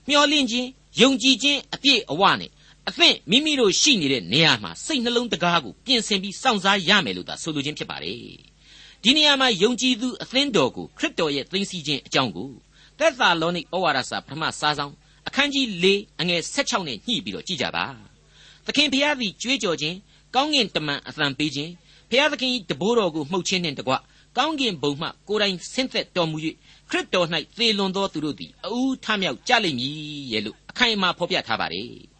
[0.08, 0.68] မျှော်လင့်ခြင်း
[1.02, 2.52] ယုံကြည်ခြင်းအပြည့်အဝနဲ့
[2.90, 8.18] အသင့်မိမိတို့ရှိနေတဲ့နေရာမှာစိတ်နှလုံးတကားကိုပြင်ဆင်ပြီးစောင့်စားရမယ်လို့သာဆိုလိုခြင်းဖြစ်ပါတယ်
[9.04, 12.50] ဒီနေရာမှာယုံကြည်သူအသင်းတော်ကိုခရစ်တော်ရဲ့သိသိခြင်းအကြောင်းကို
[13.00, 14.94] သက်သာလောနိဩဝါဒစာပထမစာဆောင်
[15.28, 15.86] အခန်းကြီး၄
[16.20, 17.86] အငယ်16နဲ့ညှိပြီးတော့ကြည့်ကြပါ
[18.66, 19.98] သခင်ဖျားသည်ကြွေးကြော်ခြင်း
[20.36, 21.72] ကောင်းကင်တမန်အသံပေးခြင်း
[22.10, 23.94] ဖျားသခင်၏တဘိုးတော်ကိုမှုတ်ခြင်းနှင့်တကွ
[24.38, 26.38] ကောင်းကင်ဘုံမှကိုယ်တိုင်ဆင်းသက်တော်မူ၍
[26.90, 29.94] ခရစ်တော်၌သေလွန်သောသူတို့သည်အူးထမြောက်ကြလိမ့်မည်
[30.32, 32.13] ရဲ့လို့အခိုင်အမာဖော်ပြထားပါတယ်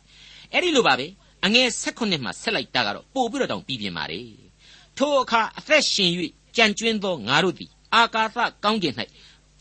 [0.54, 1.08] အဲ့ဒီလိုပါပဲ
[1.46, 4.28] အငယ်16မှာဆက်လိုက်တာကတော့ပို့ပြီးတော့တောင်ပြီးပြင်းပါတယ်
[4.98, 6.12] ထိုအခါအသက်ရှင်၍
[6.56, 8.94] ကြံကျွင်းသောငါတို့သည်အာကာသကောင်းကင်၌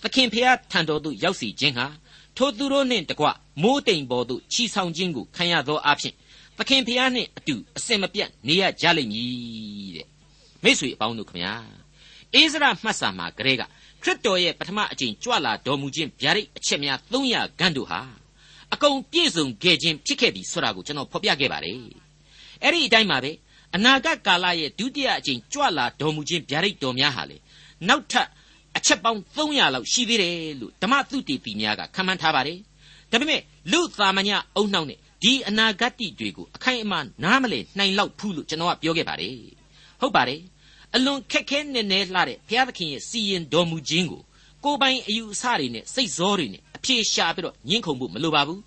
[0.03, 1.87] သခင်ဖျားထံတော်သို့ရောက်စီခြင်းဟာ
[2.37, 3.27] ထိုသူတို့နှင့်တကွ
[3.63, 6.15] မိုးတိမ်ပေါ်သို့ချီဆောင်ခြင်းကိုခံရသောအဖြစ်
[6.59, 10.07] သခင်ဖျားနှင့်အတူအစင်မပြတ်နေရကြလိမ့်မည်တဲ့
[10.63, 11.55] မိတ်ဆွေအပေါင်းတို့ခမညာ
[12.35, 13.63] အိစရာမှတ်စာမှာကလေးက
[14.03, 18.01] ခရစ်တော်ရဲ့ပထမအကြိမ်ကြွလာတော်မူခြင်းဗျာဒိတ်အချက်များ300ခန့်တို့ဟာ
[18.75, 21.79] အကုန်ပြည့်စုံခဲ့ခြင်းဖြစ်ခဲ့ပြီဆိုတာကိုကျွန်တော်ဖော်ပြခဲ့ပါတယ်
[22.63, 23.31] အဲ့ဒီအတိုင်းပါပဲ
[23.75, 27.37] အနာဂတ်ကာလရဲ့ဒုတိယအကြိမ်ကြွလာတော်မူခြင်းဗျာဒိတ်တော်များဟာလေ
[27.89, 28.29] နောက်ထပ်
[28.77, 32.59] အချက်ပေါင်း300လောက်ရှိသေးတယ်လို့ဓမ္မသုတေသီများကခန့်မှန်းထားပါတယ်
[33.11, 33.41] ဒါပေမဲ့
[33.73, 39.37] လူသာမညအုံနှောက်နဲ့ဒီအနာဂတ်တိတွေကိုအခိုင်အမာနားမလည်နိုင်လောက်ဘူးလို့ကျွန်တော်ကပြောခဲ့ပါတယ်
[40.01, 40.41] ဟုတ်ပါတယ်
[40.95, 44.23] အလွန်ခက်ခဲနေနေလှတဲ့ဘုရားသခင်ရဲ့စီရင်တော်မူခြင်းကို
[44.65, 48.61] ကိုယ်ပိုင်အယူအဆတွေနဲ့စိတ်ဇောတွေနဲ့ အပြေရှာပြီးတော့ညှင်းခုန်ဖို့မလိုပါဘူး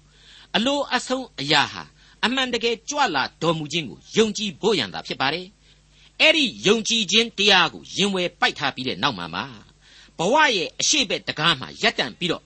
[0.55, 1.83] အလိုအဆုံးအရာဟာ
[2.25, 5.45] အမှန်တကယ်ကြွလာတော်မူခြင်းကိုယုံကြည်ဖို့ရန်သာဖြစ်ပါတယ်
[6.21, 9.45] အဲ့ဒီယုံကြည်ခြင်းတရားကိုရင်ဝယ်ပိုက်ထားပြီးတဲ့နောက်မှာမှာ
[10.17, 12.43] ဘဝရဲ့အရှိဘက်တကားမှာရပ်တန့်ပြီးတော့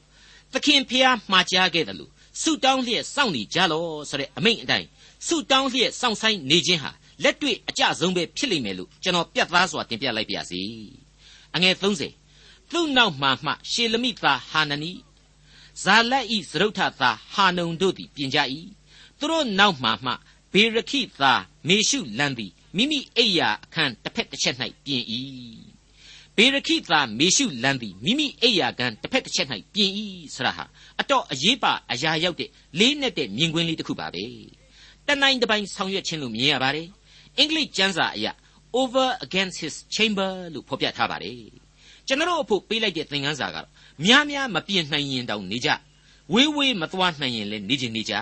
[0.54, 4.88] သခင်ဖျားမှာကြားခဲ့တယ်လို့ဆုတောင်းလျက်စောင့်နေကြလောဆိုတဲ့အမိန့်အတိုင်း
[5.28, 6.92] ဆုတောင်းလျက်စောင့်ဆိုင်နေခြင်းဟာ
[7.24, 10.62] လက်တွေ့အကျဆုံးပဲဖြစ်လိမ့်မယ်လို့ကျွန်တော်ပြတ်သားစွာတင်ပြလိုက်ပါရစေ
[11.56, 11.76] အငယ်
[12.22, 14.92] 30သူ့နောက်မှမှရှေလမိသားဟာနနီ
[15.84, 18.40] ဇာလက်ဤသရုတ်ထသားဟာနုံတို့သည်ပြင်ကြ၏
[19.20, 20.14] သူတို့နောက်မှမှ
[20.54, 25.04] ဘေရခိသားမေရှုလန်သည်မိမိအိယာအခန်းတစ်ဖက်တစ်ချက်၌ပြင်၏
[26.36, 29.92] ဘေရခိသားမေရှုလန်သည်မိမိအိယာခန်းတစ်ဖက်တစ်ချက်၌ပြင်၏
[30.36, 30.66] ဆရာဟာ
[31.00, 34.26] အတော့အရေးပါအရာရောက်တဲ့လေးနဲ့တဲ့မြင်ကွင်းလေးတစ်ခုပါပဲ
[35.08, 36.88] တနိုင်တစ်ပိုင်းဆောင်ရွက်ခြင်းလို့မြင်ရပါတယ်
[37.38, 38.28] အင်္ဂလိပ်ကျမ်းစာအရ
[38.80, 41.44] over against his chamber လို့ဖော်ပြထားပါတယ်
[42.08, 43.70] ကျွန်တော်အဖို့ပေးလိုက်တဲ့သင်ခန်းစာကတော့
[44.06, 45.70] များများမပြင်နိုင်ရင်တောင်နေကြ
[46.34, 48.14] ဝေးဝေးမသွားနိုင်ရင်လည်းနေချင်နေကြ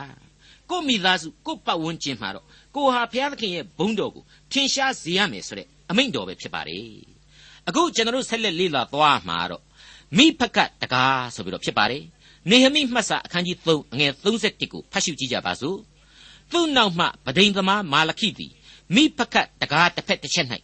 [0.69, 6.83] ကိုမိသားစုကိုပတ်ဝန်းကျင်မှာတော့ကိုဟာဘုရားသခင်ရဲ့ဘုန်းတော်ကိုထင်ရှားစေရမယ်ဆိုတဲ့အမိန့်တော်ပဲဖြစ်ပါတယ်
[7.67, 9.63] အခုကျွန်တော်ဆက်လက်လေ့လာသွားမှာတော့
[10.17, 12.03] မိဖကတကားဆိုပြီးတော့ဖြစ်ပါတယ်
[12.49, 15.77] နေဟမိမှတ်စာအခန်းကြီး3အငယ်31ကိုဖတ်ရှုကြည့်ကြပါစို့
[16.51, 18.53] သူ့နောက်မှဗဒိန်သမားမာလခိသည်
[18.95, 20.47] မိဖကတကားတစ်ဖက်တစ်ချက်၌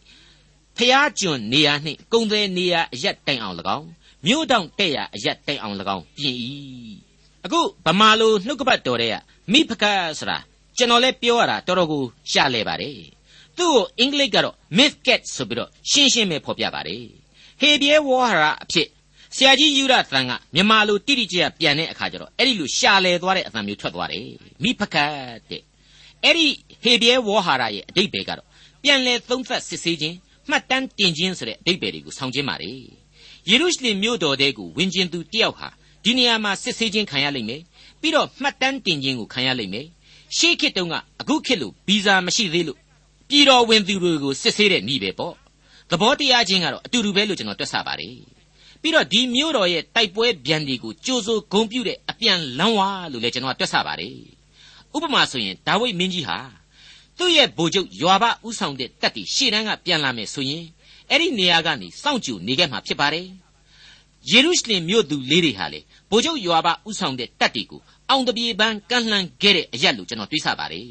[0.76, 3.88] ဖျားကျွန်နေရာနှင့်ကုံသည်နေရာအရက်တိုင်အောင်၎င်း
[4.26, 6.36] မြို့တောင်တဲ့ရအရက်တိုင်အောင်၎င်းပြင်၏
[7.44, 9.14] အခုဗမာလိုနှုတ်ကပတ်တော်တဲ့က
[9.52, 9.84] မိဖက
[10.18, 10.38] ဆိုတာ
[10.76, 12.96] ကျွန်တော်လည်းပြောရတာတော်တော်ကိုရှားလဲပါတယ်
[13.56, 17.04] သူ့ကိုအင်္ဂလိပ်ကတော့ myth cat ဆိုပြီးတော့ရှင်းရှင်းပဲဖော်ပြပါတယ်
[17.60, 18.88] ဟေဘရဲဝါဟာရအဖြစ်
[19.36, 24.26] ဆရာကြီးယူရသန်ကမြန်မာလိုတိတိကျကျပြန်တဲ့အခါကျတော့အဲ့ဒီလိုရှာလဲသွားတဲ့အသံမျိုးထွက်သွားတယ်
[24.62, 25.14] မိဖကတ်
[25.50, 25.62] တဲ့
[26.24, 26.46] အဲ့ဒီ
[26.82, 28.46] ဟေဘရဲဝေါ်ဟာရရဲ့အတိတ်ပဲကတော့
[28.82, 30.16] ပြန်လဲသုံးသပ်စစ်ဆေးခြင်း
[30.50, 33.03] မှတ်တမ်းတင်ခြင်းဆိုတဲ့အတိတ်ပဲတွေကိုဆောင်ခြင်းပါလေယေ
[33.50, 35.68] ရုရှလင်မြို့တော်တဲကိုဝင်ခြင်းသူတယောက်ဟာ
[36.04, 37.60] ဒီနေရာမှာစစ်ဆေးခြင်းခံရလိမ့်မယ်
[38.00, 39.86] ပြီးတော့မှတ်တမ်းတင်ခြင်းကိုခံရလိမ့်မယ်
[40.36, 42.78] ရှေးခေတ်တုန်းကအခုခေတ်လိုဗီဇာမရှိသေးလို့
[43.28, 45.34] ပြည်တော်ဝင်သူတွေကိုစစ်ဆေးတဲ့ဤပဲပေါ့
[45.90, 48.16] သဘောတရားချင်းကတော့အတူတူပဲလို့ကျွန်တော်တွက်ဆပါတယ်
[48.82, 54.16] ပြီးတော့ဒီမြို့တော်ရဲ့တိုက်ပွဲဗျံဒီကိုကြိုးစိုးဂုံပြုတဲ့အပြန်လန်းဝါလို့လည်းကျွန်တော်တွက်ဆပါတယ်
[54.94, 56.38] ဥပမာဆိုရင်ဒါဝိဒ်မင်းကြီးဟာ
[57.18, 60.64] သူ့ရဲ့ဗိုလ်ချုပ်ယွာဘဥဆောင်တဲ့တပ်တီရှေ့တန်းကပြန်လာမယ်ဆိုရင်
[61.10, 63.26] အဲ့ဒီနေရာကနေစောင့်ကြိုနေခဲ့မှာဖြစ်ပါတယ်
[64.30, 70.86] ယေရုရှလင်မြို့သူလေးတွေဟာလေဗိုလ်ချုပ်ယွာဘဥဆောင်တဲ့တပ်တီကိုအောင်တပြေပန်းကန့်လှန်ခဲ့တဲ့အရက်လို့ကျွန်တော်တွေးဆပါတယ်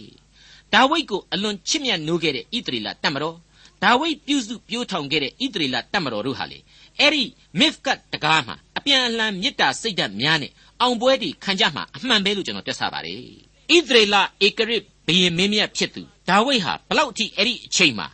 [0.73, 3.35] ဒါဝိဒ်ကိုအလွန်ချစ်မြတ်နိုးခဲ့တဲ့ဣသရေလတပ်မတော်
[3.83, 6.59] ဒါဝိဒ်ပြုစုပြိုးထောင်ခဲ့တဲ့ဣသရေလတပ်မတော်တို့ဟာလေ
[6.99, 7.23] အဲ့ဒီ
[7.59, 13.17] မစ်ကတ်တကားမှာအပြန်အလှန်မေတ္တာစိတ်ဓာတ်များနဲ့အောင်ပွဲတွေခံကြမှာအမှန်ပဲလို့ကျွန်တော်တွက်ဆပါတယ်
[13.75, 18.07] ဣသရေလဧကရစ်ဘုရင်မင်းမြတ်ဖြစ်သူဒါဝိဒ်ဟာဘလောက်အထိအဲ့ဒီအချိန်မှာ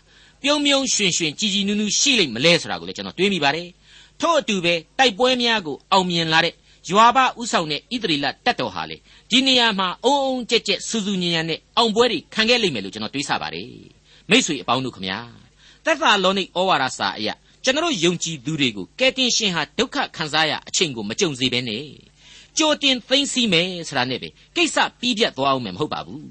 [0.44, 3.68] ပြုံးပြုံးရွှင်ရွှင်ကြည်ကြည်နူးနူးရှိလိမ့်မလဲဆိုတာကိုလည်းကျွန်တော်တွေးမိပါတယ်
[4.22, 6.54] ထို့အတူပဲတိုက်ပွဲများကိုအောင်မြင်လာတဲ့
[6.90, 8.98] ယွာဘဥဆောင်တဲ့ဣသရေလတပ်တော်ဟာလေ
[9.32, 13.70] ဒီနေရာမှာအုံအုံကြက်ကြက်စူးစူးညံ့ညံ့နဲ့အောင်ပွဲတွေခံခဲ့လိမ့်မယ်လို့ကျွန်တော်တွေးဆပါတယ်
[14.30, 15.20] မိษွေအပေါင်းတို့ခမညာ
[15.86, 21.84] သက်သာလောနိဩဝါဒစာအရာကျွန်တော်ယုံကြည်သူတွေကိုကယ်တင်ရှင်ဟာဒုက္ခခံစားရအချိန်ကိုမကြုံစေဘဲနဲ့
[22.58, 26.28] ကြိုတင်သိမ့်စီမယ်ဆိုတာနဲ့ပဲကိစ္စပြီးပြတ်သွားအောင်မယ်မဟုတ်ပါဘူး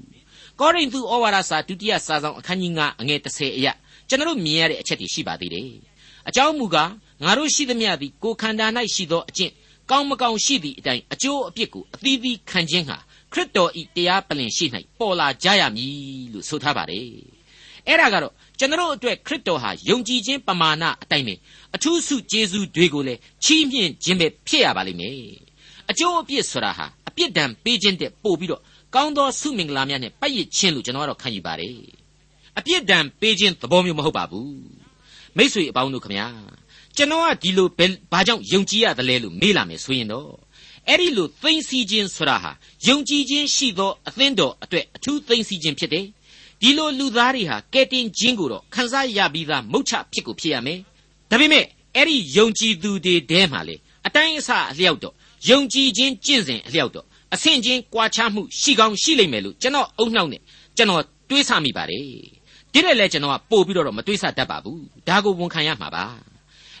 [0.59, 3.73] ကောရိန္သုဩဝါဒစာဒုတိယစာဆောင်အခန်းကြီး9အငယ်30အရာ
[4.09, 5.69] ကျွန်တော်မြင်ရတဲ့အချက်တွေရှိပါသေးတယ်
[6.29, 6.91] အကြောင်းမူကား
[7.23, 9.53] ငါတို့ရှိသမျှသည်ကိုခန္ဓာ၌ရှိသောအကျင့်
[9.89, 12.97] ကောင်းမကောင်းရှိသည့်အတိုင်းအကျိုးအပြစ်ကိုအသီးသီးခံခြင်းဟာ
[13.33, 14.65] ခရစ်တော်ဤတရားပလင်ရှိ၌
[14.99, 17.07] ပေါ်လာကြရမည်လို့ဆိုထားပါတယ်
[17.87, 21.35] အဲ့ဒါကတော့ကျွန်တော်အတွက်ခရစ်တော်ဟာယုံကြည်ခြင်းပမာဏအတိုင်းပဲ
[21.75, 25.15] အထူးဆုကျေးဇူးတွေကိုလည်းချီးမြှင့်ခြင်းပဲဖြစ်ရပါလိမ့်မယ်
[25.89, 28.61] အကျိုးအပြစ်ဆိုတာဟာအပြစ်ဒဏ်ပေးခြင်းတဲ့ပို့ပြီးတော့
[28.95, 31.98] ကောင်းသောဆုမင်္ဂလာများနဲ့ပတ်ရခြင်းလို့ကျွန်တော်ကတော့ခံယူပါတယ်
[32.59, 34.53] အပြစ်ဒဏ်ပေးခြင်းသဘောမျိုးမဟုတ်ပါဘူး
[35.37, 36.27] မိษွေအပေါင်းတို့ခမညာ
[36.95, 37.67] ကျွန်တော်ကဒီလို
[38.11, 40.31] ဘာကြောင့်ယုံကြည်ရသလဲလို့မေးလာမယ်ဆိုရင်တော့
[40.87, 42.51] အဲ့ဒီလိုသိမ့်စီခြင်းဆိုတာဟာ
[42.87, 46.05] ယုံကြည်ခြင်းရှိသောအသင်းတော်အတွက်အထူးသိမ့်စီခြင်းဖြစ်တယ်
[46.61, 50.79] ဒီလိုလူသားတွေဟာကဲတင်ခြင်းကိုတော့ခံစားရပြီးသားမုတ်ချဖြစ်ကိုဖြစ်ရမယ်
[51.29, 53.75] ဒါပေမဲ့အဲ့ဒီယုံကြည်သူတွေတဲမှာလေ
[54.07, 55.13] အတိုင်းအဆအလျောက်တော့
[55.49, 60.41] ယုံကြည်ခြင်းကျင့်စဉ်အလျောက်တော့အဆင့်ချင်းကွာခြားမှုရှိကောင်းရှိလိမ့်မယ်လို့ကျွန်တော်အုံနှောက်နဲ့
[60.77, 62.03] ကျွန်တော်တွေးဆမိပါတယ်
[62.73, 66.05] ဒီတဲ့လဲကျွန်တော်ကပို့ပြီးတော့မတွေးဆတတ်ပါဘူးဒါကိုဝန်ခံရမှာပါ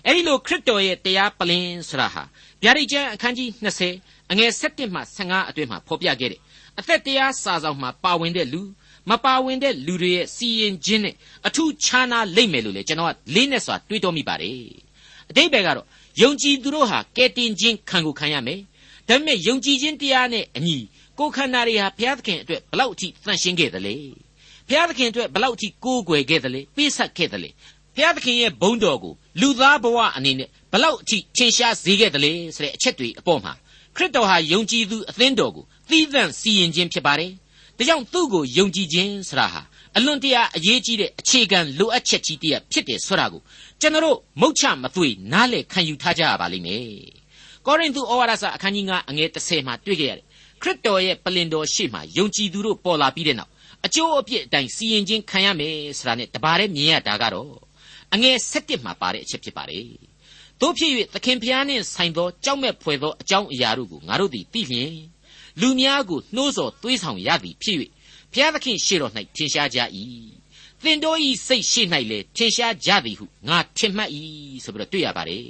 [0.05, 2.23] အဲ့ဒီလိုခရစ်တော်ရဲ့တရားပလင်ဆိုတာဟာ
[2.63, 3.49] ဗျာဒိတ်ကျမ်းအခန်းကြီး
[3.91, 6.39] 20အငယ်7မှ15အတွင်းမှာဖော်ပြခဲ့တဲ့
[6.79, 8.61] အသက်တရားစာဆောင်မှာပါဝင်တဲ့လူ
[9.09, 11.15] မပါဝင်တဲ့လူတွေရဲ့စီရင်ခြင်းနဲ့
[11.47, 14.57] အထူးခြားနာလိမ့်မယ်လို့လေကျွန်တော်ကလေးနဲ့စွာတွေးတောမိပါတယ်
[15.29, 15.87] အတိတ်ဘယ်ကတော့
[16.21, 18.59] ယုံကြည်သူတို့ဟာကဲတင်ခြင်းခံကိုခံရမယ်
[19.07, 20.77] ဒါပေမဲ့ယုံကြည်ခြင်းတရားနဲ့အညီ
[21.19, 23.95] ကိုယ်ခန္ဓာတွေဟာဘုရားသခင်အတွက်ဘလောက်အထိသန့်ရှင်းခဲ့သလဲ
[24.69, 27.49] ဘုရားသခင်အတွက်ဘလောက်အထိကိုးကွယ်ခဲ့သလဲပေးဆက်ခဲ့သလဲ
[27.95, 33.53] ဘုရားသခင်ရဲ့ဘုန်းတော်ကိုလူသားဘဝအနေနဲ့ဘလောက်အထိထင်ရှားစေခဲ့သလဲဆိုတဲ့အချက်တွေအပေါ်မှာ
[33.95, 37.31] ခရစ်တော်ဟာယုံကြည်သူအသင်းတော်ကိုသီးသန့်စီရင်ခြင်းဖြစ်ပါတယ်
[37.77, 39.61] ဒါကြောင့်သူ့ကိုယုံကြည်ခြင်းဆိုတာဟာ
[39.97, 43.41] အလွန်တရာအရေးကြီးတဲ့အခြေခံလိုအပ်ချက်ကြီးတစ်ရပ်ဖြစ်တယ်ဆိုတာကို
[43.81, 46.85] ကျွန်တော်မုတ်ချမသွေနားလည်ခံယူထားကြရပါလိမ့်မယ်။
[47.65, 50.25] ကောရိန္သုဩဝါဒစာအခန်းကြီး9အငယ်30မှာတွေ့ကြရတယ်။
[50.61, 53.51] ခရစ်တော်ရဲ့ပလင်တော်ရှေ့မှာယုံကြည်သူတို့ပေါ်လာပြီးတဲ့နောက်
[53.85, 57.53] အကျိုးအပြစ်အတိုင်းစီရင်ခြင်းခံရမယ်ဆိုတာနဲ့တပါးတည်းမြင်ရတာကတော့
[58.13, 59.87] အငယ်7မှာပါတဲ့အချက်ဖြစ်ပါတယ်။
[60.61, 64.93] တို့ဖြစ်၍သခင်ဖျားနှင့်ဆိုင်သောကြောက်မဲ့ဖွယ်သောအကြောင်းအရာတို့ကိုငါတို့သည်သိလျင်
[65.61, 67.77] လူများကိုနှိုးဆော်သွေးဆောင်ရသည်ဖြစ်၍
[68.31, 69.79] ဘုရားသခင်ရှေ့တော်၌ထင်ရှားကြ၏
[70.83, 74.09] သင်တို့ဤစိတ်ရှိ၌လည်းထင်ရှားကြသည်ဟုငါထင်မှတ်၏
[74.63, 75.43] ဆိုပြီးတော့တွေ့ရပါတယ်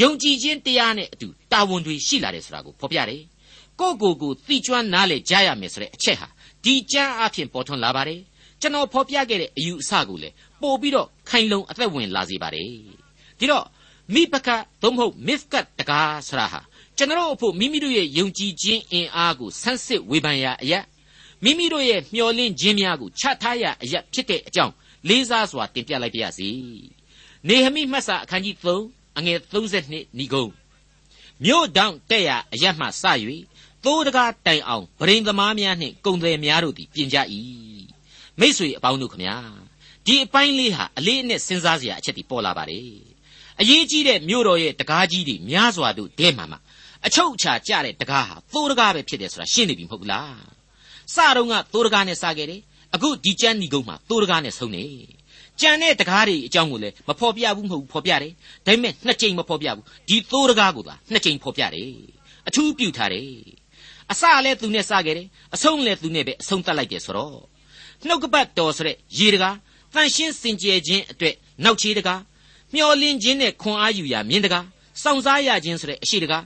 [0.00, 3.22] ယုံကြည်ခြင်းတရားနဲ့အတူတာဝန်တွေရှိလာတယ်ဆိုတာကိုဖော်ပြတယ်
[3.80, 6.28] ကိုကိုကိုသိကျွမ်းနားလေကြားရမယ်ဆိုတဲ့အချက်ဟာ
[6.64, 8.20] ဒီကြမ်းအဖြစ်ပေါ်ထွန်းလာပါတယ်
[8.60, 12.66] ကျွန်တော်ဖော်ပြခဲ့တဲ့အယူအဆကိုလည်းပို့ပြီးတော့ခိုင်လုံအသက်ဝင်လာစေပါတယ်
[13.38, 13.66] ဒီတော့
[14.14, 14.48] မိပက
[14.82, 16.60] သို့မဟုတ် myth ကတကားဆရာဟာ
[16.96, 20.80] ကျွန်တော်အဖို့မိမိတို့ရဲ့ယုံကြည်ခြင်းအင်အားကိုဆန်းစစ်ဝေဖန်ရာအရာ
[21.44, 24.74] မိမိတို့ရဲ့မျှော်လင့်ခြင်းများကိုချထားရာအရာဖြစ်တဲ့အကြောင်း
[25.08, 26.48] လေးစားစွာတင်ပြလိုက်ပါရစေ
[27.48, 30.46] နေဟမိမှတ်စာအခန်းကြီး3အငယ်32ဏီကုံ
[31.44, 33.04] မြို့တောင်တက်ရအရမှစ၍
[33.84, 37.18] သိုးတကားတိုင်အောင်ဗရင်သမားများနှင့်ကုံတယ်များတို့သည်ပြင်ကြ၏
[38.40, 39.36] မိษွေအပေါင်းတို့ခမညာ
[40.06, 42.92] ဒီအပိုင်းလေးဟာအလေးအနက်စဉ်းစားစရာအချက်ဒီပေါ်လာပါတယ်
[43.60, 46.58] အရေးကြီးတဲ့မြို့တော်ရဲ့တကားကြီးတွေများစွာတို့ဒဲမှာမှာ
[47.06, 50.38] အချုပ်အခြာကြတဲ့တကားဟာသိုးတကားပဲဖြစ်တယ်ဆိုတာရှင်းနေပြီမဟုတ်ဘူးလား
[51.14, 52.60] စတော့ကသိုးတကားနဲ့စခဲ့တယ်
[52.94, 54.84] အခုဒီကျမ်းညီကုန်းမှာသိုးတကားနဲ့ဆုံးနေ
[55.60, 58.32] ကြံတဲ့တကားတွေအကြောင်းကိုလည်းမဖော်ပြဘူးမဟုတ်ဘူးဖော်ပြတယ်
[58.66, 61.92] ဒါပေမဲ့နှစ်ကြိမ်မဖော်ပြဘူးဒီသိုးတကားကိုသာနှစ်ကြိမ်ဖော်ပြတယ်
[62.48, 63.30] အထူးပြုထားတယ်
[64.12, 67.30] အစလည်းသူနဲ့စခဲ့တယ်အဆုံးလည်းသူနဲ့ပဲအဆုံးသတ်လိုက်တယ်ဆိုတော့
[68.06, 69.56] နှုတ်ကပတ်တော်ဆိုတဲ့ရေတကား
[69.94, 72.20] တန်ရှင်းစင်ကြယ်ခြင်းအတွက်နောက်ချေးတကား
[72.74, 74.64] မျောလင်းခြင်းနဲ့ခွန်အားယူရာမြင်းတကား
[75.02, 76.44] စောင့်စားရခြင်းဆိုတဲ့အရှိတကား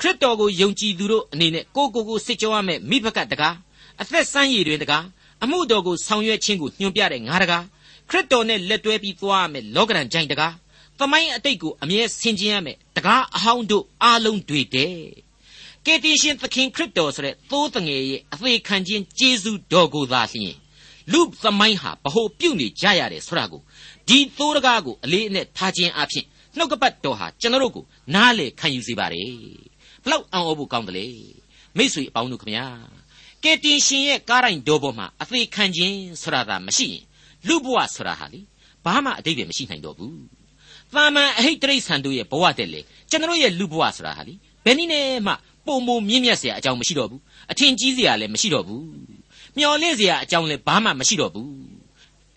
[0.00, 3.54] ခရစ်တော်ကိုယုံကြည်သူတို့အနေနဲ့ကိုကိုကိုစစ်ကြောရမယ့်မိဘကတကား
[4.00, 5.04] အသက်ဆန်းရည်တွင်တကား
[5.42, 7.64] အမှုတော်ကိုဆောင်ရွက်ခြင်းကိုညွှန်ပြတဲ့ငါတကား
[8.10, 10.52] ခရစ်တော်နဲ့လက်တွဲပြီးသွားရမယ်လောကရန်ကြိုင်တကား
[10.98, 14.96] သမိုင်းအတိတ်ကိုအမြဲဆင်ခြင်ရမယ်တကားအဟောင်းတို့အားလုံးတွေတဲ့
[15.86, 20.56] ကယ်တင်ရှင်သခင်ခရစ်တော်ဆိုတဲ့သိုးတငယ်ရဲ့အသေးခံခြင်းကျေးဇူးတော်ကိုသာလျှင်
[21.12, 23.60] လူသမိုင်းဟာဗဟိုပြုတ်နေကြရတယ်ဆိုတာကို
[24.08, 26.24] ဒီသိုးတကားကိုအလေးအနက်ထားခြင်းအဖြစ်
[26.56, 29.22] နှုတ်ကပတ်တော်ဟာကျွန်တော်တို့ကိုနားလေခံယူစေပါ रे
[30.02, 31.08] ဘလောက်အံ့ဩဖို့ကောင်းတယ်လေ
[31.76, 32.66] မိတ်ဆွေအပေါင်းတို့ခမညာ
[33.44, 37.02] ကယ်တင်ရှင်ရဲ့ကားတိုင်းတော်ပေါ်မှာအသေးခံခြင်းဆိုတာသာမရှိရင်
[37.48, 38.40] လူဘဝဆိုတာဟာလေ
[38.84, 40.22] ဘာမှအတိတ်ပဲမရှိနိုင်တော့ဘူး
[40.94, 45.32] သာမန်အဟိတ်တိရစ္ဆာန်တို့ရဲ့ဘဝတည်းလေကျွန်တော်ရဲ့လူဘဝဆိုတာဟာလေဘယ်နည်းနဲ့မှ
[45.65, 47.21] ပုံမမြင့်မြတ်เสียအကြောင်းမရှိတော့ဘူး
[47.51, 48.85] အထင်ကြီးเสียလည်းမရှိတော့ဘူး
[49.57, 51.51] မျော်လင့်เสียအကြောင်းလည်းဘာမှမရှိတော့ဘူး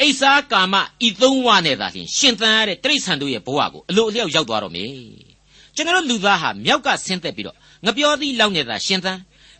[0.02, 0.74] အိဆာကာမ
[1.06, 4.90] ဤသုံးဝနဲ့သာလျှင်ရှင်သန်ရတဲ့တိရစ္ဆာန်တို့ရဲ့ဘဝကိုအလိုအလျောက်ရောက်သွားတော့မယ်
[5.74, 9.18] ကျွန်တော်လူသားဟာမြောက်ကဆင်းသက်ပြီးတော့ငပြောသီးလောက်နဲ့သာရှင်သန်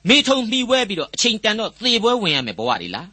[0.09, 3.07] မေထုံမှီဝဲပြီးတော့အချိန်တန်တော့သေပွဲဝင်ရမယ်ဘဝတွေလား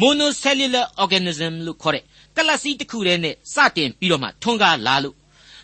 [0.00, 2.04] monocellular organism လို့ခေါ်တဲ့
[2.36, 5.16] ကလစီတစ်ခုတည်းနဲ့စတင်ပြီးတော့မှထွန်းကားလာလို့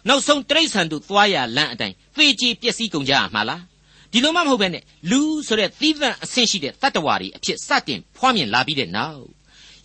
[0.08, 3.62] နောက်ဆုံးတိရစ္ဆာန်တို့သွားရလမ်းအတိုင်းသေချေပျက်စီးကုန်ကြရမှာလား
[4.11, 9.23] ဒီလိုမှမဟုတ်ပဲနဲ့လူဆိုတဲ့သီးသန့်အဆင့်ရှိတဲ့တတ္တဝါတွေအဖြစ်စတင်ဖွားမြင်လာပြီးတဲ့နောက်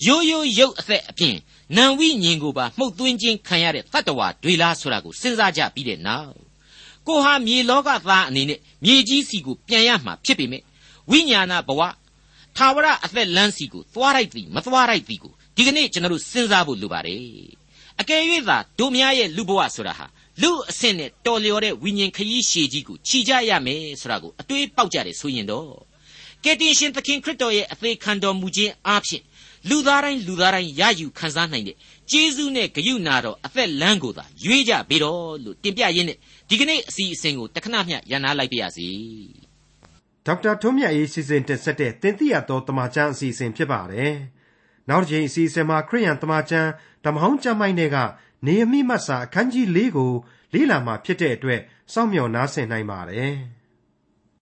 [0.07, 1.37] ရိုးရိုးရုပ်အသက်အပြင်
[1.77, 6.35] နံဝိညင်ကိုပါမှုတ်သွင်းခြင်းခံရတဲ့တတ္တဝါတွေလားဆိုတာကိုစဉ်းစားကြပြီးတဲ့နောက်
[7.09, 10.63] ကိုဟာမြေလောကသားအနေနဲ့မြေကြီးစီကိုပြန်ရမှာဖြစ်ပေမဲ့
[11.11, 11.83] ဝိညာဏဘဝ
[12.57, 17.21] ထာဝရအသက်လမ်းစီကိုသွားလိုက်သည်မသွားလိုက်သည်ကိုဒီကနေ့ကျွန်တော်တို့စဉ်းစားဖို့လိုပါတယ်
[18.01, 20.07] အကယ်၍သာတို့များရဲ့လူဘဝဆိုတာဟာ
[20.43, 25.69] လူအဆင့်နဲ့တော်လျော်တဲ့ဝိညာဉ်ခရီးရှည်ကြီးကိုခြိကြရမယ်ဆိုတာကိုအတွေးပေါက်ကြတယ်ဆိုရင်တော့
[26.45, 29.23] ကယ်တင်ရှင်သခင်ခရစ်တော်ရဲ့အသေးခံတော်မူခြင်းအပြင်
[29.69, 31.77] လူသားတိုင်းလူသားတိုင်းရယူခံစားနိုင်တဲ့
[32.11, 36.19] ကျေးဇူးနဲ့ဂရုဏာတော်အသက်လမ်းကိုသာရွေးကြပြီတော့လို့တင်ပြရင်းနဲ့
[36.49, 38.89] ဒီကနေ့အစီအစဉ်ကိုတခဏမျှရန်နာလိုက်ပါရစေ
[40.27, 44.13] ဒေါက်တာထွန်းမြတ်အေးစီစဉ်တင်ဆက်တဲ့တင်ပြတော်တမချန်းအစီအစဉ်ဖြစ်ပါတယ်
[44.89, 46.71] နောက်တစ်ချိန်အစီအစဉ်မှာခရိယန်တမချန်း
[47.05, 47.97] ဓမ္မဟောင်းကျမ်းပိုင်းတွေက
[48.47, 50.13] နေအမိမတ်စာအခန်းကြီး၄ကို
[50.55, 51.61] လေ့လာမှာဖြစ်တဲ့အတွက်
[51.93, 53.35] စောင့်မျှော်နားဆင်နိုင်ပါတယ်။